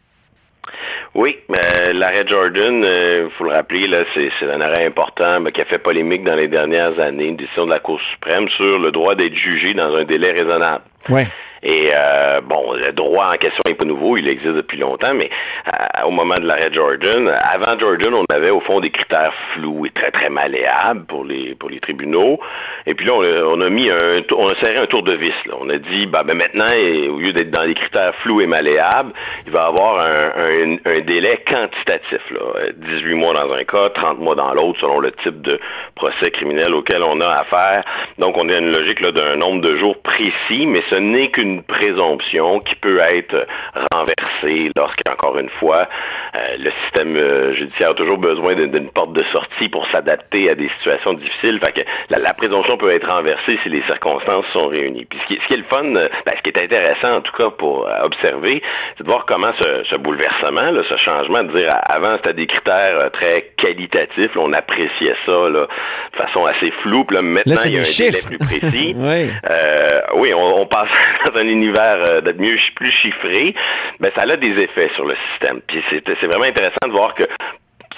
Oui, 1.15 1.39
euh, 1.51 1.93
l'arrêt 1.93 2.27
Jordan, 2.27 2.85
il 2.85 3.31
faut 3.37 3.45
le 3.45 3.51
rappeler, 3.51 3.89
là, 3.89 4.05
c'est, 4.15 4.31
un 4.43 4.61
arrêt 4.61 4.87
important 4.87 5.45
qui 5.45 5.61
a 5.61 5.65
fait 5.65 5.79
polémique 5.79 6.23
dans 6.23 6.37
les 6.37 6.49
dernières 6.49 6.99
années, 7.01 7.27
une 7.27 7.37
décision 7.37 7.67
de 7.67 7.71
la 7.71 7.81
Cour 7.81 8.01
suprême 8.13 8.49
sur 8.49 8.79
le 8.79 8.93
droit 8.93 9.17
d'être 9.17 9.35
jugé 9.35 9.75
dans 9.75 9.95
un 9.97 10.05
délai 10.05 10.33
raisonnable. 10.33 10.85
Ouais. 11.09 11.27
Et 11.63 11.91
euh, 11.95 12.41
bon, 12.41 12.73
le 12.73 12.93
droit 12.93 13.33
en 13.35 13.37
question 13.37 13.63
n'est 13.67 13.75
pas 13.75 13.85
nouveau, 13.85 14.17
il 14.17 14.29
existe 14.29 14.55
depuis 14.55 14.79
longtemps, 14.79 15.15
mais 15.15 15.31
euh, 15.69 16.07
au 16.07 16.11
moment 16.11 16.39
de 16.39 16.47
l'arrêt 16.47 16.73
Jordan, 16.73 17.29
avant 17.29 17.79
Jordan, 17.79 18.15
on 18.15 18.25
avait 18.33 18.51
au 18.51 18.61
fond 18.61 18.81
des 18.81 18.91
critères 18.91 19.35
flous 19.53 19.85
et 19.87 19.91
très 19.91 20.11
très 20.11 20.31
malléables 20.31 21.05
pour 21.05 21.25
les 21.25 21.55
pour 21.55 21.69
les 21.69 21.81
tribunaux. 21.81 22.41
Et 22.87 22.95
puis 22.95 23.07
là, 23.07 23.13
on 23.15 23.61
a, 23.61 23.71
mis 23.71 23.91
un, 23.91 24.23
on 24.37 24.49
a 24.49 24.55
serré 24.57 24.77
un 24.77 24.87
tour 24.87 25.03
de 25.03 25.13
vis. 25.13 25.35
On 25.61 25.69
a 25.69 25.79
dit, 25.79 26.07
bah, 26.07 26.23
ben 26.25 26.37
maintenant, 26.37 26.71
au 26.71 27.19
lieu 27.19 27.33
d'être 27.33 27.51
dans 27.51 27.63
les 27.63 27.75
critères 27.75 28.15
flous 28.17 28.41
et 28.41 28.47
malléables, 28.47 29.13
il 29.47 29.53
va 29.53 29.65
y 29.65 29.67
avoir 29.67 30.01
un, 30.01 31.01
délai 31.01 31.43
quantitatif. 31.47 32.21
Là. 32.31 32.41
Euh, 32.57 32.73
18 32.77 33.15
mois 33.15 33.35
dans 33.35 33.53
un 33.53 33.65
cas, 33.65 33.91
30 33.91 34.19
mois 34.19 34.35
dans 34.35 34.53
l'autre, 34.55 34.81
selon 34.81 35.01
le 35.01 35.13
type 35.13 35.43
de 35.43 35.61
procès 35.95 36.31
criminel 36.31 36.75
auquel 36.75 37.03
on 37.03 37.21
a 37.21 37.29
affaire. 37.29 37.85
Donc, 38.19 38.37
on 38.37 38.49
a 38.49 38.59
une 38.59 38.73
logique 38.73 39.03
d'un 39.03 39.37
nombre 39.37 39.61
de 39.61 39.77
jours 39.77 40.01
précis, 40.03 40.67
mais 40.67 40.83
ce 40.91 40.97
n'est 40.97 41.29
qu'une 41.29 41.50
présomption 41.59 42.61
qui 42.61 42.75
peut 42.77 43.01
être 43.01 43.47
renversée 43.93 44.71
lorsqu'encore 44.77 45.39
une 45.39 45.51
fois, 45.51 45.89
euh, 46.35 46.57
le 46.59 46.71
système 46.83 47.17
euh, 47.17 47.53
judiciaire 47.55 47.91
a 47.91 47.95
toujours 47.95 48.19
besoin 48.19 48.55
d'une 48.55 48.91
porte 48.91 49.13
de 49.13 49.23
sortie 49.33 49.69
pour 49.69 49.87
s'adapter 49.89 50.51
à 50.51 50.55
des 50.55 50.69
situations 50.79 51.13
difficiles. 51.15 51.59
Fait 51.61 51.73
que 51.73 51.81
la, 52.09 52.19
la 52.19 52.35
présomption 52.35 52.77
peut 52.77 52.91
être 52.91 53.09
renversée 53.09 53.59
si 53.63 53.69
les 53.69 53.83
circonstances 53.83 54.47
sont 54.53 54.69
réunies. 54.69 55.05
Puis 55.05 55.19
ce 55.23 55.27
qui, 55.27 55.41
ce 55.43 55.47
qui 55.47 55.55
est 55.55 55.59
le 55.59 55.65
fun, 55.65 55.85
euh, 55.97 56.09
ben, 56.25 56.33
ce 56.37 56.43
qui 56.43 56.51
est 56.51 56.63
intéressant 56.63 57.17
en 57.17 57.21
tout 57.21 57.37
cas 57.37 57.51
pour 57.51 57.89
observer, 58.03 58.63
c'est 58.97 59.05
de 59.05 59.09
voir 59.09 59.27
comment 59.27 59.53
ce, 59.59 59.85
ce 59.85 59.97
bouleversement, 59.97 60.71
là, 60.71 60.83
ce 60.89 60.97
changement, 60.97 61.43
de 61.43 61.53
dire 61.59 61.77
avant 61.85 62.17
c'était 62.17 62.35
des 62.35 62.47
critères 62.47 63.11
très 63.13 63.51
qualitatifs, 63.57 64.35
là, 64.35 64.43
on 64.43 64.53
appréciait 64.53 65.17
ça 65.27 65.49
là, 65.49 65.67
de 66.13 66.17
façon 66.17 66.45
assez 66.47 66.71
floue, 66.83 67.05
puis 67.05 67.17
là 67.17 67.23
maintenant 67.23 67.57
il 67.65 67.75
y 67.75 67.77
a 67.77 67.81
un 67.81 67.83
délai 67.83 67.85
chiffres. 67.85 68.27
plus 68.27 68.39
précis. 68.39 68.97
Oui. 69.01 69.31
Euh, 69.49 70.01
oui, 70.17 70.35
on, 70.35 70.61
on 70.61 70.67
passe 70.67 70.89
un 71.41 71.49
univers 71.49 71.97
euh, 71.99 72.21
d'être 72.21 72.39
mieux, 72.39 72.57
plus 72.75 72.91
chiffré. 72.91 73.55
Ben, 73.99 74.11
ça 74.15 74.23
a 74.23 74.37
des 74.37 74.59
effets 74.61 74.91
sur 74.95 75.05
le 75.05 75.17
système. 75.31 75.61
Puis 75.67 75.83
c'est 75.91 76.27
vraiment 76.27 76.45
intéressant 76.45 76.87
de 76.87 76.93
voir 76.93 77.15
que 77.15 77.25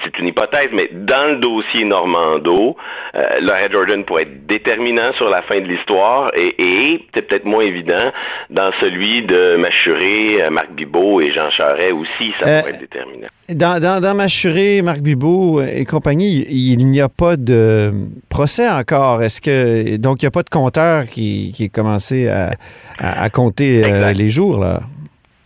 c'est 0.04 0.18
une 0.18 0.26
hypothèse, 0.28 0.70
mais 0.72 0.88
dans 0.92 1.32
le 1.32 1.36
dossier 1.36 1.84
Normando, 1.84 2.76
euh, 3.14 3.22
l'arrêt 3.40 3.68
Jordan 3.70 4.04
pourrait 4.04 4.22
être 4.22 4.46
déterminant 4.46 5.12
sur 5.14 5.28
la 5.28 5.42
fin 5.42 5.60
de 5.60 5.66
l'histoire 5.66 6.30
et, 6.36 6.54
et 6.58 7.06
c'est 7.14 7.22
peut-être 7.22 7.44
moins 7.44 7.62
évident 7.62 8.10
dans 8.50 8.70
celui 8.80 9.22
de 9.22 9.56
Machuré, 9.56 10.42
euh, 10.42 10.50
Marc 10.50 10.72
Bibot 10.72 11.20
et 11.20 11.30
Jean 11.32 11.50
Charest 11.50 11.92
aussi, 11.92 12.32
ça 12.40 12.46
Euh, 12.48 12.60
pourrait 12.60 12.72
être 12.72 12.80
déterminant. 12.80 13.28
Dans, 13.48 13.80
dans, 13.80 14.00
dans 14.00 14.14
Machuré, 14.14 14.82
Marc 14.82 15.00
Bibot 15.00 15.60
et 15.62 15.84
compagnie, 15.84 16.46
il, 16.48 16.80
il 16.80 16.86
n'y 16.86 17.00
a 17.00 17.08
pas 17.08 17.36
de 17.36 17.92
procès 18.28 18.68
encore. 18.68 19.22
Est-ce 19.22 19.40
que 19.40 19.96
donc 19.96 20.22
il 20.22 20.24
n'y 20.24 20.28
a 20.28 20.30
pas 20.30 20.42
de 20.42 20.48
compteur 20.50 21.06
qui, 21.06 21.52
qui 21.54 21.64
est 21.64 21.68
commencé 21.68 22.28
à, 22.28 22.52
à, 22.98 23.22
à 23.24 23.30
compter 23.30 23.82
euh, 23.84 24.12
les 24.12 24.28
jours 24.30 24.58
là? 24.58 24.80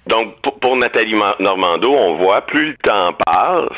Donc, 0.07 0.41
pour, 0.41 0.59
pour 0.61 0.77
Nathalie 0.77 1.15
Normando, 1.41 1.93
on 1.93 2.15
voit, 2.15 2.43
plus 2.43 2.69
le 2.69 2.77
temps 2.77 3.13
passe, 3.25 3.69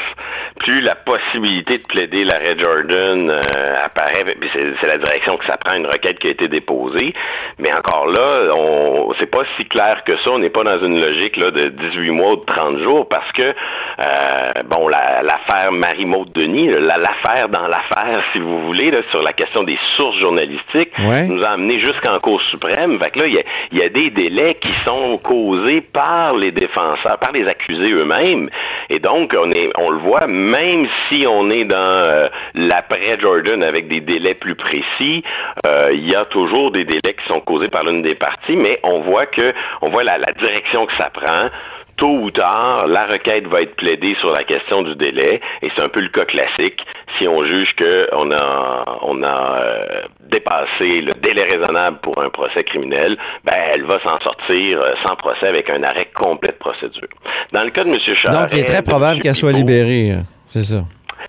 plus 0.59 0.81
la 0.81 0.95
possibilité 0.95 1.79
de 1.79 1.85
plaider 1.85 2.25
l'arrêt 2.25 2.59
Jordan 2.59 3.31
euh, 3.31 3.85
apparaît. 3.85 4.37
C'est 4.53 4.87
la 4.87 4.99
direction 4.99 5.37
que 5.39 5.47
ça 5.47 5.57
prend, 5.57 5.75
une 5.75 5.87
requête 5.87 6.19
qui 6.19 6.27
a 6.27 6.31
été 6.31 6.49
déposée. 6.49 7.15
Mais 7.59 7.73
encore 7.73 8.07
là, 8.07 8.53
on 8.55 9.15
c'est 9.19 9.31
pas 9.31 9.45
si 9.57 9.65
clair 9.65 10.05
que 10.05 10.17
ça. 10.19 10.31
On 10.31 10.39
n'est 10.39 10.51
pas 10.51 10.65
dans 10.65 10.85
une 10.85 11.01
logique 11.01 11.37
là, 11.37 11.51
de 11.51 11.69
18 11.69 12.11
mois 12.11 12.33
ou 12.33 12.37
de 12.37 12.45
30 12.45 12.79
jours 12.79 13.09
parce 13.09 13.31
que, 13.33 13.55
euh, 13.99 14.53
bon, 14.67 14.89
l'affaire 14.89 15.73
Marie-Maude 15.73 16.33
Denis, 16.33 16.69
l'affaire 16.69 17.49
dans 17.49 17.67
l'affaire, 17.69 18.23
si 18.33 18.39
vous 18.39 18.61
voulez, 18.67 18.91
là, 18.91 18.99
sur 19.11 19.23
la 19.23 19.33
question 19.33 19.63
des 19.63 19.79
sources 19.97 20.19
journalistiques, 20.19 20.93
nous 20.99 21.43
a 21.43 21.51
amené 21.51 21.81
jusqu'en 21.81 22.19
Cour 22.21 22.41
suprême. 22.43 22.99
Fait 22.99 23.11
que 23.11 23.21
là, 23.21 23.27
il 23.27 23.79
y 23.79 23.83
a 23.83 23.89
des 23.89 24.11
délais 24.11 24.55
qui 24.55 24.73
sont 24.73 25.19
causés 25.19 25.81
par 25.81 26.18
par 26.19 26.35
les 26.37 26.51
défenseurs, 26.51 27.17
par 27.19 27.31
les 27.31 27.47
accusés 27.47 27.93
eux-mêmes. 27.93 28.51
Et 28.91 28.99
donc, 28.99 29.37
on, 29.39 29.91
le 29.91 29.99
voit, 29.99 30.27
même 30.27 30.89
si 31.09 31.25
on 31.29 31.49
est 31.49 31.65
dans 31.65 31.77
euh, 31.77 32.29
l'après 32.55 33.17
Jordan 33.21 33.63
avec 33.63 33.87
des 33.87 34.01
délais 34.01 34.35
plus 34.35 34.57
précis, 34.57 35.23
euh, 35.65 35.91
il 35.93 36.05
y 36.09 36.17
a 36.17 36.25
toujours 36.25 36.73
des 36.73 36.85
délais 36.85 37.15
qui 37.19 37.27
sont 37.29 37.41
causés 37.41 37.69
par 37.69 37.85
l'une 37.85 38.03
des 38.03 38.17
parties, 38.17 38.57
mais 38.57 38.81
on 38.83 38.99
voit 39.01 39.27
que, 39.27 39.55
on 39.81 39.91
voit 39.91 40.03
la 40.03 40.33
direction 40.33 40.87
que 40.87 40.95
ça 40.97 41.09
prend 41.11 41.51
tôt 41.99 42.19
ou 42.23 42.31
tard, 42.31 42.87
la 42.87 43.07
requête 43.07 43.47
va 43.49 43.61
être 43.61 43.77
plaidée 43.77 44.15
sur 44.21 44.33
la 44.33 44.45
question 44.45 44.83
du 44.83 44.95
délai, 44.97 45.41
et 45.61 45.69
c'est 45.75 45.83
un 45.83 45.89
peu 45.89 46.01
le 46.01 46.09
cas 46.09 46.25
classique. 46.25 46.87
Si 47.19 47.29
on 47.29 47.45
juge 47.45 47.75
qu'on 47.77 48.31
a, 48.31 48.99
on 49.03 49.23
a 49.23 49.59
euh, 49.61 50.03
dépassé 50.21 51.03
le 51.03 51.13
délai 51.15 51.45
raisonnable 51.45 51.99
pour 52.01 52.23
un 52.23 52.31
procès 52.31 52.65
criminel, 52.65 53.19
ben, 53.45 53.55
elle 53.75 53.85
va 53.85 54.01
s'en 54.01 54.19
sortir 54.21 54.81
euh, 54.81 54.95
sans 55.03 55.17
procès 55.17 55.49
avec 55.49 55.69
un 55.69 55.83
arrêt 55.83 56.09
complet 56.15 56.53
de 56.53 56.59
procédure. 56.59 57.09
Dans 57.53 57.65
le 57.65 57.71
cas 57.71 57.85
de 57.85 57.91
M. 57.91 57.99
Charest... 57.99 58.41
Donc, 58.41 58.53
il 58.53 58.61
est 58.61 58.65
très 58.65 58.83
probable 58.83 59.21
qu'elle 59.21 59.35
soit 59.35 59.53
libérée, 59.53 60.13
euh, 60.13 60.23
c'est 60.47 60.63
ça? 60.63 60.85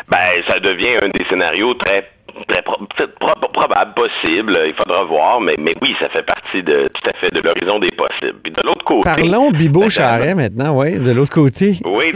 Ben, 0.08 0.43
ça 0.47 0.60
devient 0.60 0.97
un 1.01 1.10
des 1.10 1.25
scénarios 1.25 1.73
très 1.73 2.08
très 2.47 2.62
probable, 2.62 3.93
possible. 3.93 4.60
Il 4.67 4.73
faudra 4.73 5.04
voir, 5.04 5.41
mais, 5.41 5.56
mais 5.58 5.75
oui, 5.82 5.95
ça 5.99 6.10
fait 6.10 6.23
partie 6.23 6.63
de 6.63 6.89
tout 6.93 7.10
à 7.10 7.13
fait 7.13 7.32
de 7.34 7.41
l'horizon 7.41 7.80
des 7.80 7.91
possibles. 7.91 8.39
Puis 8.43 8.52
de 8.52 8.62
l'autre 8.63 8.86
côté. 8.86 9.04
Parlons 9.04 9.52
Bibo 9.52 9.89
Charret 9.89 10.36
maintenant, 10.36 10.78
oui, 10.78 10.99
de 10.99 11.12
l'autre 11.12 11.34
côté. 11.34 11.75
Oui. 11.86 12.13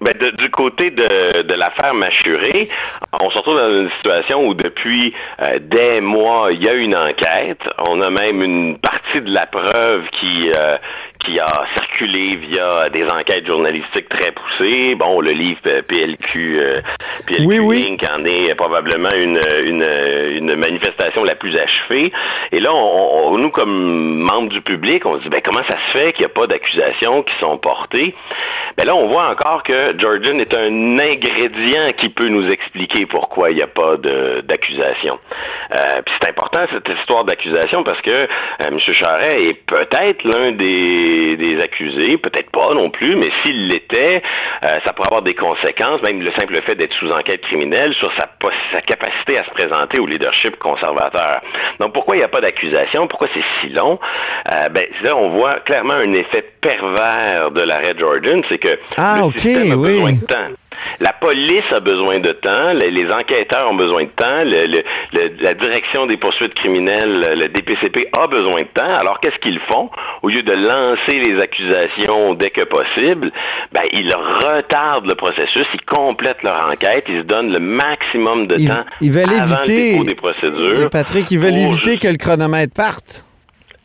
Ben 0.00 0.12
du 0.36 0.50
côté 0.50 0.90
de, 0.90 1.42
de 1.42 1.54
l'affaire 1.54 1.94
Machuré, 1.94 2.68
on 3.18 3.30
se 3.30 3.38
retrouve 3.38 3.56
dans 3.56 3.82
une 3.82 3.90
situation 3.92 4.46
où 4.46 4.52
depuis 4.52 5.14
euh, 5.40 5.58
des 5.60 6.02
mois, 6.02 6.48
il 6.52 6.62
y 6.62 6.68
a 6.68 6.74
une 6.74 6.94
enquête. 6.94 7.62
On 7.78 8.02
a 8.02 8.10
même 8.10 8.42
une 8.42 8.76
partie 8.78 9.22
de 9.22 9.30
la 9.30 9.46
preuve 9.46 10.02
qui, 10.10 10.50
euh, 10.52 10.76
qui 11.20 11.40
a 11.40 11.64
circulé 11.74 12.36
via 12.36 12.90
des 12.90 13.08
enquêtes 13.08 13.46
journalistiques 13.46 14.08
très 14.08 14.32
poussées. 14.32 14.94
Bon, 14.94 15.20
le 15.20 15.30
livre 15.30 15.60
PLQ, 15.62 16.58
euh, 16.58 16.80
PLQ 17.26 17.46
oui, 17.46 17.58
oui. 17.58 17.98
en 18.14 18.24
est 18.24 18.54
probablement 18.54 19.12
une, 19.12 19.40
une, 19.64 19.82
une, 20.36 20.54
manifestation 20.56 21.24
la 21.24 21.34
plus 21.34 21.56
achevée. 21.56 22.12
Et 22.52 22.60
là, 22.60 22.74
on, 22.74 23.38
nous, 23.38 23.50
comme 23.50 24.18
membres 24.18 24.48
du 24.48 24.60
public, 24.60 25.06
on 25.06 25.16
se 25.18 25.22
dit, 25.22 25.28
ben, 25.30 25.40
comment 25.42 25.64
ça 25.64 25.76
se 25.86 25.98
fait 25.98 26.12
qu'il 26.12 26.22
n'y 26.22 26.30
a 26.30 26.34
pas 26.34 26.46
d'accusations 26.46 27.22
qui 27.22 27.34
sont 27.40 27.56
portées? 27.58 28.14
Ben 28.76 28.84
là, 28.84 28.94
on 28.94 29.06
voit 29.06 29.28
encore 29.28 29.62
que 29.62 29.94
Jordan 29.98 30.40
est 30.40 30.52
un 30.52 30.98
ingrédient 30.98 31.92
qui 31.96 32.08
peut 32.08 32.28
nous 32.28 32.50
expliquer 32.50 33.06
pourquoi 33.06 33.50
il 33.50 33.56
n'y 33.56 33.62
a 33.62 33.66
pas 33.66 33.96
d'accusation. 33.96 35.18
Euh, 35.72 36.02
Puis 36.04 36.14
c'est 36.20 36.28
important, 36.28 36.60
cette 36.70 36.88
histoire 36.98 37.24
d'accusation, 37.24 37.82
parce 37.82 38.00
que 38.00 38.10
euh, 38.10 38.26
M. 38.60 38.78
Charret 38.78 39.44
est 39.44 39.54
peut-être 39.66 40.24
l'un 40.24 40.52
des 40.52 41.03
des, 41.36 41.60
accusés, 41.62 42.18
peut-être 42.18 42.50
pas 42.50 42.74
non 42.74 42.90
plus, 42.90 43.16
mais 43.16 43.30
s'il 43.42 43.68
l'était, 43.68 44.22
euh, 44.62 44.78
ça 44.84 44.92
pourrait 44.92 45.08
avoir 45.08 45.22
des 45.22 45.34
conséquences, 45.34 46.02
même 46.02 46.20
le 46.20 46.32
simple 46.32 46.60
fait 46.62 46.74
d'être 46.74 46.92
sous 46.94 47.10
enquête 47.10 47.42
criminelle, 47.42 47.94
sur 47.94 48.12
sa, 48.14 48.28
sa 48.72 48.80
capacité 48.80 49.38
à 49.38 49.44
se 49.44 49.50
présenter 49.50 49.98
au 49.98 50.06
leadership 50.06 50.56
conservateur. 50.58 51.40
Donc 51.80 51.92
pourquoi 51.92 52.16
il 52.16 52.18
n'y 52.18 52.24
a 52.24 52.28
pas 52.28 52.40
d'accusation? 52.40 53.06
Pourquoi 53.06 53.28
c'est 53.32 53.44
si 53.60 53.72
long? 53.72 53.98
Euh, 54.50 54.68
ben, 54.68 54.86
là, 55.02 55.16
on 55.16 55.30
voit 55.30 55.60
clairement 55.60 55.94
un 55.94 56.12
effet 56.12 56.44
pervers 56.60 57.50
de 57.50 57.60
l'arrêt 57.60 57.94
Jordan, 57.98 58.42
c'est 58.48 58.58
que 58.58 58.78
ah, 58.96 59.20
le 59.24 59.38
système 59.38 59.72
a 59.72 59.76
besoin 59.76 60.12
de 60.12 60.26
temps. 60.26 60.50
La 61.00 61.12
police 61.12 61.64
a 61.72 61.80
besoin 61.80 62.20
de 62.20 62.32
temps, 62.32 62.72
les, 62.72 63.10
enquêteurs 63.10 63.70
ont 63.70 63.74
besoin 63.74 64.04
de 64.04 64.08
temps, 64.08 64.44
la 65.40 65.54
direction 65.54 66.06
des 66.06 66.16
poursuites 66.16 66.54
criminelles, 66.54 67.38
le 67.38 67.48
DPCP 67.48 68.08
a 68.12 68.26
besoin 68.26 68.62
de 68.62 68.68
temps. 68.68 68.94
Alors 68.94 69.20
qu'est-ce 69.20 69.38
qu'ils 69.38 69.60
font? 69.60 69.90
Au 70.22 70.28
lieu 70.28 70.42
de 70.42 70.52
lancer 70.52 71.18
les 71.18 71.40
accusations 71.40 72.34
dès 72.34 72.50
que 72.50 72.62
possible, 72.62 73.30
ben, 73.72 73.82
ils 73.92 74.14
retardent 74.14 75.06
le 75.06 75.14
processus, 75.14 75.66
ils 75.74 75.84
complètent 75.84 76.42
leur 76.42 76.70
enquête, 76.70 77.04
ils 77.08 77.20
se 77.20 77.24
donnent 77.24 77.52
le 77.52 77.60
maximum 77.60 78.46
de 78.46 78.56
temps 78.56 78.84
ils 79.00 79.12
veulent 79.12 79.24
avant 79.24 79.62
éviter, 79.62 79.92
le 79.92 79.92
dépôt 79.92 80.04
des 80.04 80.14
procédures. 80.14 80.90
Patrick, 80.90 81.30
ils 81.30 81.38
veulent 81.38 81.54
éviter 81.54 81.98
que 81.98 82.08
le 82.08 82.16
chronomètre 82.16 82.74
parte. 82.74 83.24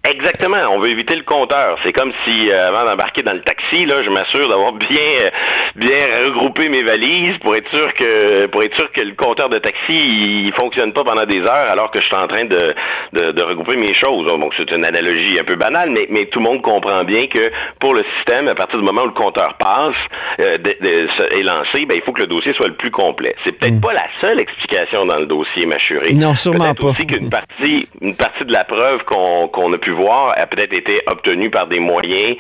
Exactement. 0.06 0.58
On 0.72 0.80
veut 0.80 0.90
éviter 0.90 1.16
le 1.16 1.24
compteur. 1.24 1.78
C'est 1.84 1.92
comme 1.92 2.14
si, 2.24 2.50
euh, 2.50 2.70
avant 2.70 2.86
d'embarquer 2.90 3.22
dans 3.22 3.34
le 3.34 3.42
taxi, 3.42 3.86
là, 3.86 4.02
je 4.02 4.10
m'assure 4.10 4.48
d'avoir 4.48 4.72
bien, 4.72 4.88
euh, 4.98 5.30
bien 5.76 6.26
regroupé 6.26 6.70
mes 6.70 6.84
valises 6.84 7.38
pour 7.40 7.54
être 7.56 7.70
sûr 7.70 7.94
que, 7.96 8.46
pour 8.46 8.64
être 8.64 8.76
sûr 8.76 8.90
que 8.94 9.02
le 9.02 9.14
compteur 9.14 9.50
de 9.50 9.60
taxi, 9.60 10.46
il 10.46 10.54
fonctionne 10.54 10.94
pas 10.94 11.04
pendant 11.04 11.26
des 11.26 11.42
heures 11.42 11.70
alors 11.70 11.92
que 11.92 12.00
je 12.00 12.06
suis 12.06 12.16
en 12.16 12.28
train 12.28 12.46
de, 12.46 12.74
de, 13.12 13.42
regrouper 13.42 13.76
mes 13.76 13.94
choses. 13.94 14.26
Donc, 14.26 14.54
c'est 14.56 14.72
une 14.72 14.86
analogie 14.86 15.38
un 15.38 15.44
peu 15.44 15.56
banale, 15.56 15.90
mais, 15.90 16.08
mais 16.10 16.28
tout 16.28 16.40
le 16.40 16.46
monde 16.46 16.62
comprend 16.62 17.04
bien 17.04 17.28
que 17.28 17.52
pour 17.82 17.94
le 17.94 18.06
système, 18.16 18.48
à 18.48 18.56
partir 18.56 18.80
du 18.80 18.86
moment 18.86 19.02
où 19.02 19.08
le 19.08 19.12
compteur 19.12 19.56
passe, 19.56 19.96
euh, 20.40 20.58
est 20.64 21.44
lancé, 21.44 21.86
ben, 21.86 21.96
il 21.96 22.02
faut 22.04 22.14
que 22.14 22.22
le 22.22 22.28
dossier 22.28 22.54
soit 22.54 22.68
le 22.68 22.76
plus 22.76 22.92
complet. 22.92 23.36
C'est 23.44 23.52
peut-être 23.52 23.76
mm. 23.76 23.82
pas 23.82 23.94
la 23.94 24.08
seule 24.22 24.40
explication 24.40 25.06
dans 25.06 25.20
le 25.20 25.26
dossier 25.26 25.66
mâchuré. 25.66 26.14
Non, 26.14 26.36
sûrement 26.36 26.74
pas. 26.74 26.88
aussi 26.88 27.06
qu'une 27.06 27.30
partie, 27.30 27.88
une 28.02 28.16
partie 28.16 28.46
de 28.46 28.54
la 28.54 28.64
preuve 28.64 29.04
qu'on 29.04 29.50
qu'on 29.50 29.74
a 29.74 29.78
pu 29.78 29.89
voir 29.92 30.34
a 30.38 30.46
peut-être 30.48 30.74
été 30.74 31.02
obtenue 31.08 31.50
par 31.50 31.68
des 31.68 31.80
moyens 31.80 32.38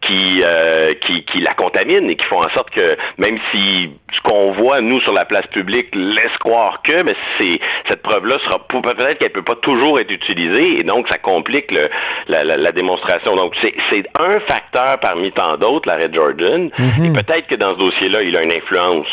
qui, 0.00 0.40
euh, 0.42 0.94
qui, 1.00 1.24
qui, 1.24 1.40
la 1.40 1.54
contaminent 1.54 2.08
et 2.08 2.16
qui 2.16 2.24
font 2.26 2.42
en 2.42 2.48
sorte 2.50 2.70
que 2.70 2.96
même 3.18 3.38
si 3.50 3.90
ce 4.12 4.20
qu'on 4.20 4.52
voit, 4.52 4.80
nous, 4.80 5.00
sur 5.00 5.12
la 5.12 5.24
place 5.24 5.46
publique, 5.48 5.88
laisse 5.94 6.36
croire 6.38 6.82
que, 6.82 7.02
mais 7.02 7.14
c'est, 7.38 7.60
cette 7.88 8.02
preuve-là 8.02 8.38
sera 8.40 8.58
peut-être 8.66 9.18
qu'elle 9.18 9.32
peut 9.32 9.42
pas 9.42 9.56
toujours 9.56 9.98
être 9.98 10.10
utilisée 10.10 10.78
et 10.78 10.84
donc 10.84 11.08
ça 11.08 11.18
complique 11.18 11.70
le, 11.72 11.88
la, 12.28 12.44
la, 12.44 12.72
démonstration. 12.72 13.34
Donc 13.34 13.54
c'est, 13.60 13.74
c'est 13.90 14.04
un 14.18 14.38
facteur 14.40 15.00
parmi 15.00 15.32
tant 15.32 15.56
d'autres, 15.56 15.88
l'arrêt 15.88 16.10
Jordan, 16.12 16.70
Mhm. 16.78 17.04
et 17.04 17.10
peut-être 17.22 17.46
que 17.46 17.54
dans 17.54 17.72
ce 17.74 17.78
dossier-là, 17.78 18.22
il 18.22 18.36
a 18.36 18.42
une 18.42 18.52
influence 18.52 19.08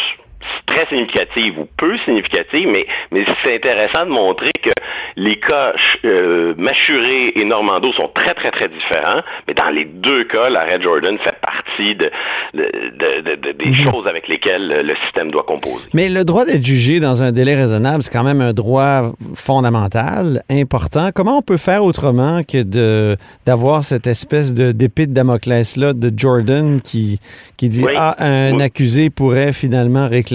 très 0.66 0.86
significative 0.88 1.60
ou 1.60 1.68
peu 1.78 1.98
significative, 2.06 2.68
mais, 2.72 2.86
mais 3.12 3.26
c'est 3.44 3.56
intéressant 3.56 4.06
de 4.06 4.12
montrer 4.12 4.52
que 4.62 4.70
les 5.16 5.40
cas 5.40 5.74
euh, 6.06 6.54
Machuré 6.58 7.34
et 7.36 7.46
Normando 7.46 7.92
sont 7.94 8.10
très, 8.14 8.34
très, 8.34 8.52
très 8.52 8.70
différents, 8.70 9.22
mais 9.48 9.54
dans 9.54 9.70
les 9.70 9.86
deux 9.86 10.24
cas, 10.26 10.50
l'arrêt 10.50 10.82
Jordan 10.82 11.18
fait 11.20 11.36
partie 11.42 11.96
de, 11.96 12.12
de, 12.54 13.22
de, 13.22 13.36
de 13.36 13.52
des 13.54 13.74
choses 13.76 14.08
avec 14.08 14.28
lesquelles 14.28 14.84
le 14.86 14.96
système 15.06 15.32
doit 15.32 15.44
composer. 15.44 15.84
Mais 15.94 16.10
le 16.10 16.26
droit 16.26 16.46
d'être 16.46 16.64
jugé 16.66 17.00
dans 17.00 17.22
un 17.24 17.32
délai 17.32 17.56
raisonnable, 17.56 18.04
c'est 18.04 18.12
quand 18.12 18.24
même 18.24 18.42
un 18.42 18.54
droit 18.54 19.12
fondamental, 19.36 20.44
important. 20.50 21.10
Comment 21.14 21.38
on 21.38 21.42
peut 21.42 21.58
faire 21.58 21.84
autrement 21.84 22.42
que 22.44 22.64
de 22.64 23.16
d'avoir 23.46 23.84
cette 23.84 24.08
espèce 24.08 24.54
de 24.54 24.72
d'épée 24.72 25.06
de 25.08 25.14
Damoclès-là 25.14 25.94
de 25.94 26.12
Jordan 26.16 26.82
qui, 26.82 27.20
qui 27.58 27.70
dit 27.70 27.84
Oui. 27.84 27.94
Ah, 27.96 28.16
un 28.20 28.54
Oui. 28.54 28.62
accusé 28.64 29.10
pourrait 29.10 29.54
finalement 29.54 30.08
réclamer 30.08 30.33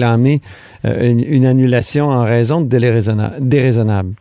euh, 0.85 1.11
une, 1.11 1.19
une 1.19 1.45
annulation 1.45 2.09
en 2.09 2.23
raison 2.23 2.61
de 2.61 2.67
délai 2.67 2.91
raisonna- 2.91 3.33
déraisonnable. 3.39 4.13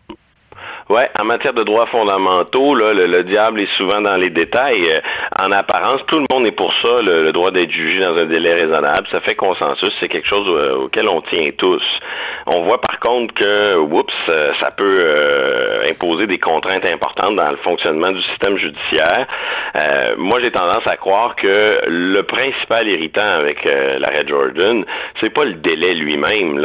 Ouais, 0.88 1.10
en 1.18 1.24
matière 1.24 1.52
de 1.52 1.64
droits 1.64 1.84
fondamentaux, 1.84 2.74
le, 2.74 2.94
le 2.94 3.22
diable 3.22 3.60
est 3.60 3.76
souvent 3.76 4.00
dans 4.00 4.16
les 4.16 4.30
détails. 4.30 4.90
Euh, 4.90 5.00
en 5.38 5.52
apparence, 5.52 6.00
tout 6.06 6.18
le 6.18 6.24
monde 6.30 6.46
est 6.46 6.52
pour 6.52 6.72
ça, 6.80 7.02
le, 7.02 7.30
droit 7.30 7.50
d'être 7.50 7.70
jugé 7.70 8.00
dans 8.00 8.16
un 8.16 8.24
délai 8.24 8.54
raisonnable. 8.54 9.06
Ça 9.10 9.20
fait 9.20 9.34
consensus, 9.34 9.92
c'est 10.00 10.08
quelque 10.08 10.26
chose 10.26 10.46
euh, 10.48 10.76
auquel 10.76 11.06
on 11.08 11.20
tient 11.20 11.50
tous. 11.58 11.82
On 12.46 12.62
voit 12.62 12.80
par 12.80 13.00
contre 13.00 13.34
que, 13.34 13.76
oups, 13.76 14.14
euh, 14.30 14.54
ça 14.60 14.70
peut 14.70 15.04
imposer 15.90 16.26
des 16.26 16.38
contraintes 16.38 16.86
importantes 16.86 17.36
dans 17.36 17.50
le 17.50 17.58
fonctionnement 17.58 18.10
du 18.10 18.22
système 18.22 18.56
judiciaire. 18.56 19.26
Moi, 20.16 20.40
j'ai 20.40 20.50
tendance 20.50 20.86
à 20.86 20.96
croire 20.96 21.36
que 21.36 21.80
le 21.86 22.22
principal 22.22 22.88
irritant 22.88 23.20
avec 23.38 23.64
l'arrêt 23.64 24.24
Jordan, 24.26 24.84
c'est 25.20 25.30
pas 25.30 25.44
le 25.44 25.54
délai 25.54 25.94
lui-même, 25.94 26.60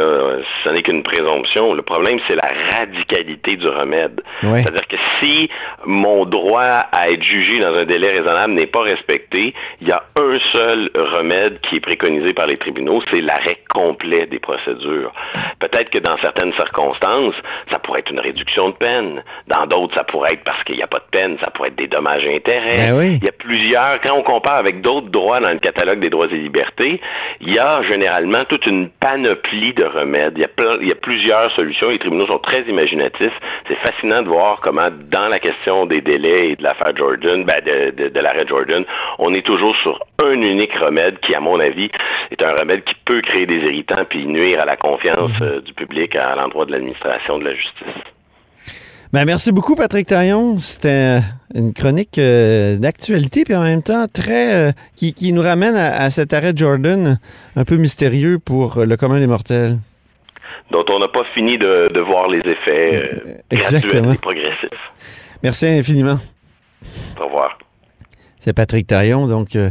ce 0.64 0.68
n'est 0.70 0.82
qu'une 0.82 1.02
présomption. 1.02 1.74
Le 1.74 1.82
problème, 1.82 2.18
c'est 2.26 2.36
la 2.36 2.50
radicalité 2.72 3.56
du 3.56 3.68
remède. 3.68 4.13
C'est-à-dire 4.62 4.86
que 4.88 4.96
si 5.20 5.48
mon 5.84 6.24
droit 6.24 6.62
à 6.92 7.10
être 7.10 7.22
jugé 7.22 7.60
dans 7.60 7.74
un 7.74 7.84
délai 7.84 8.10
raisonnable 8.18 8.52
n'est 8.54 8.66
pas 8.66 8.82
respecté, 8.82 9.54
il 9.80 9.88
y 9.88 9.92
a 9.92 10.02
un 10.16 10.38
seul 10.52 10.90
remède 10.94 11.60
qui 11.62 11.76
est 11.76 11.80
préconisé 11.80 12.32
par 12.34 12.46
les 12.46 12.56
tribunaux, 12.56 13.02
c'est 13.10 13.20
l'arrêt 13.20 13.58
complet 13.72 14.26
des 14.26 14.38
procédures. 14.38 15.12
Peut-être 15.58 15.90
que 15.90 15.98
dans 15.98 16.16
certaines 16.18 16.52
circonstances, 16.54 17.34
ça 17.70 17.78
pourrait 17.78 18.00
être 18.00 18.10
une 18.10 18.20
réduction 18.20 18.68
de 18.70 18.74
peine. 18.74 19.22
Dans 19.48 19.66
d'autres, 19.66 19.94
ça 19.94 20.04
pourrait 20.04 20.34
être 20.34 20.44
parce 20.44 20.62
qu'il 20.64 20.76
n'y 20.76 20.82
a 20.82 20.86
pas 20.86 20.98
de 20.98 21.10
peine, 21.10 21.36
ça 21.40 21.50
pourrait 21.50 21.68
être 21.68 21.76
des 21.76 21.86
dommages 21.88 22.24
et 22.24 22.36
intérêts. 22.36 22.76
Ben 22.76 22.98
oui. 22.98 23.18
Il 23.20 23.24
y 23.24 23.28
a 23.28 23.32
plusieurs, 23.32 24.00
quand 24.00 24.14
on 24.14 24.22
compare 24.22 24.56
avec 24.56 24.80
d'autres 24.80 25.08
droits 25.08 25.40
dans 25.40 25.50
le 25.50 25.58
catalogue 25.58 26.00
des 26.00 26.10
droits 26.10 26.26
et 26.30 26.36
libertés, 26.36 27.00
il 27.40 27.52
y 27.52 27.58
a 27.58 27.82
généralement 27.82 28.44
toute 28.44 28.66
une 28.66 28.88
panoplie 28.88 29.72
de 29.74 29.84
remèdes. 29.84 30.34
Il 30.36 30.40
y 30.40 30.44
a, 30.44 30.48
plein- 30.48 30.78
il 30.80 30.88
y 30.88 30.92
a 30.92 30.96
plusieurs 30.96 31.50
solutions. 31.52 31.88
Les 31.90 31.98
tribunaux 31.98 32.26
sont 32.26 32.38
très 32.38 32.62
imaginatifs. 32.62 33.32
C'est 33.68 33.76
fascinant 33.76 34.03
de 34.04 34.28
voir 34.28 34.60
comment, 34.60 34.88
dans 35.10 35.28
la 35.28 35.38
question 35.38 35.86
des 35.86 36.00
délais 36.00 36.50
et 36.50 36.56
de 36.56 36.62
l'affaire 36.62 36.94
Jordan, 36.96 37.44
ben 37.44 37.62
de, 37.64 38.08
de, 38.08 38.20
l'arrêt 38.20 38.46
Jordan, 38.46 38.84
on 39.18 39.32
est 39.34 39.44
toujours 39.44 39.74
sur 39.76 39.98
un 40.18 40.40
unique 40.40 40.74
remède 40.74 41.18
qui, 41.20 41.34
à 41.34 41.40
mon 41.40 41.58
avis, 41.58 41.90
est 42.30 42.42
un 42.42 42.52
remède 42.52 42.84
qui 42.84 42.94
peut 43.04 43.20
créer 43.22 43.46
des 43.46 43.56
irritants 43.56 44.04
puis 44.08 44.26
nuire 44.26 44.60
à 44.60 44.64
la 44.64 44.76
confiance 44.76 45.32
euh, 45.40 45.60
du 45.60 45.72
public 45.72 46.14
à 46.16 46.34
l'endroit 46.34 46.66
de 46.66 46.72
l'administration 46.72 47.38
de 47.38 47.44
la 47.44 47.54
justice. 47.54 48.02
Ben, 49.12 49.24
merci 49.24 49.52
beaucoup, 49.52 49.76
Patrick 49.76 50.08
Taillon. 50.08 50.58
C'était 50.58 50.88
euh, 50.88 51.20
une 51.54 51.72
chronique 51.72 52.18
euh, 52.18 52.76
d'actualité, 52.76 53.44
puis 53.44 53.54
en 53.54 53.62
même 53.62 53.82
temps 53.82 54.06
très 54.12 54.74
qui, 54.96 55.14
qui 55.14 55.32
nous 55.32 55.42
ramène 55.42 55.76
à, 55.76 56.10
cet 56.10 56.32
arrêt 56.32 56.52
Jordan 56.54 57.18
un 57.56 57.64
peu 57.64 57.76
mystérieux 57.76 58.38
pour 58.38 58.84
le 58.84 58.96
commun 58.96 59.20
des 59.20 59.26
mortels. 59.26 59.78
Dont 60.70 60.84
on 60.88 60.98
n'a 60.98 61.08
pas 61.08 61.24
fini 61.34 61.58
de, 61.58 61.88
de 61.92 62.00
voir 62.00 62.28
les 62.28 62.40
effets 62.40 62.96
euh, 62.96 63.34
Exactement. 63.50 63.92
graduels 63.92 64.14
et 64.14 64.18
progressifs. 64.18 64.92
Merci 65.42 65.66
infiniment. 65.66 66.18
Au 67.20 67.24
revoir. 67.24 67.58
C'est 68.40 68.52
Patrick 68.52 68.86
Taillon, 68.86 69.26
donc 69.26 69.56
euh, 69.56 69.70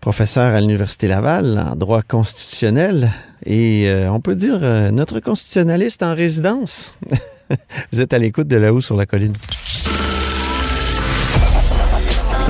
professeur 0.00 0.54
à 0.54 0.60
l'Université 0.60 1.06
Laval 1.06 1.58
en 1.58 1.76
droit 1.76 2.02
constitutionnel 2.02 3.10
et 3.46 3.88
euh, 3.88 4.10
on 4.10 4.20
peut 4.20 4.34
dire 4.34 4.58
euh, 4.62 4.90
notre 4.90 5.20
constitutionnaliste 5.20 6.02
en 6.02 6.14
résidence. 6.14 6.96
Vous 7.92 8.00
êtes 8.00 8.12
à 8.12 8.18
l'écoute 8.18 8.48
de 8.48 8.56
là-haut 8.56 8.80
sur 8.80 8.96
la 8.96 9.06
colline. 9.06 9.32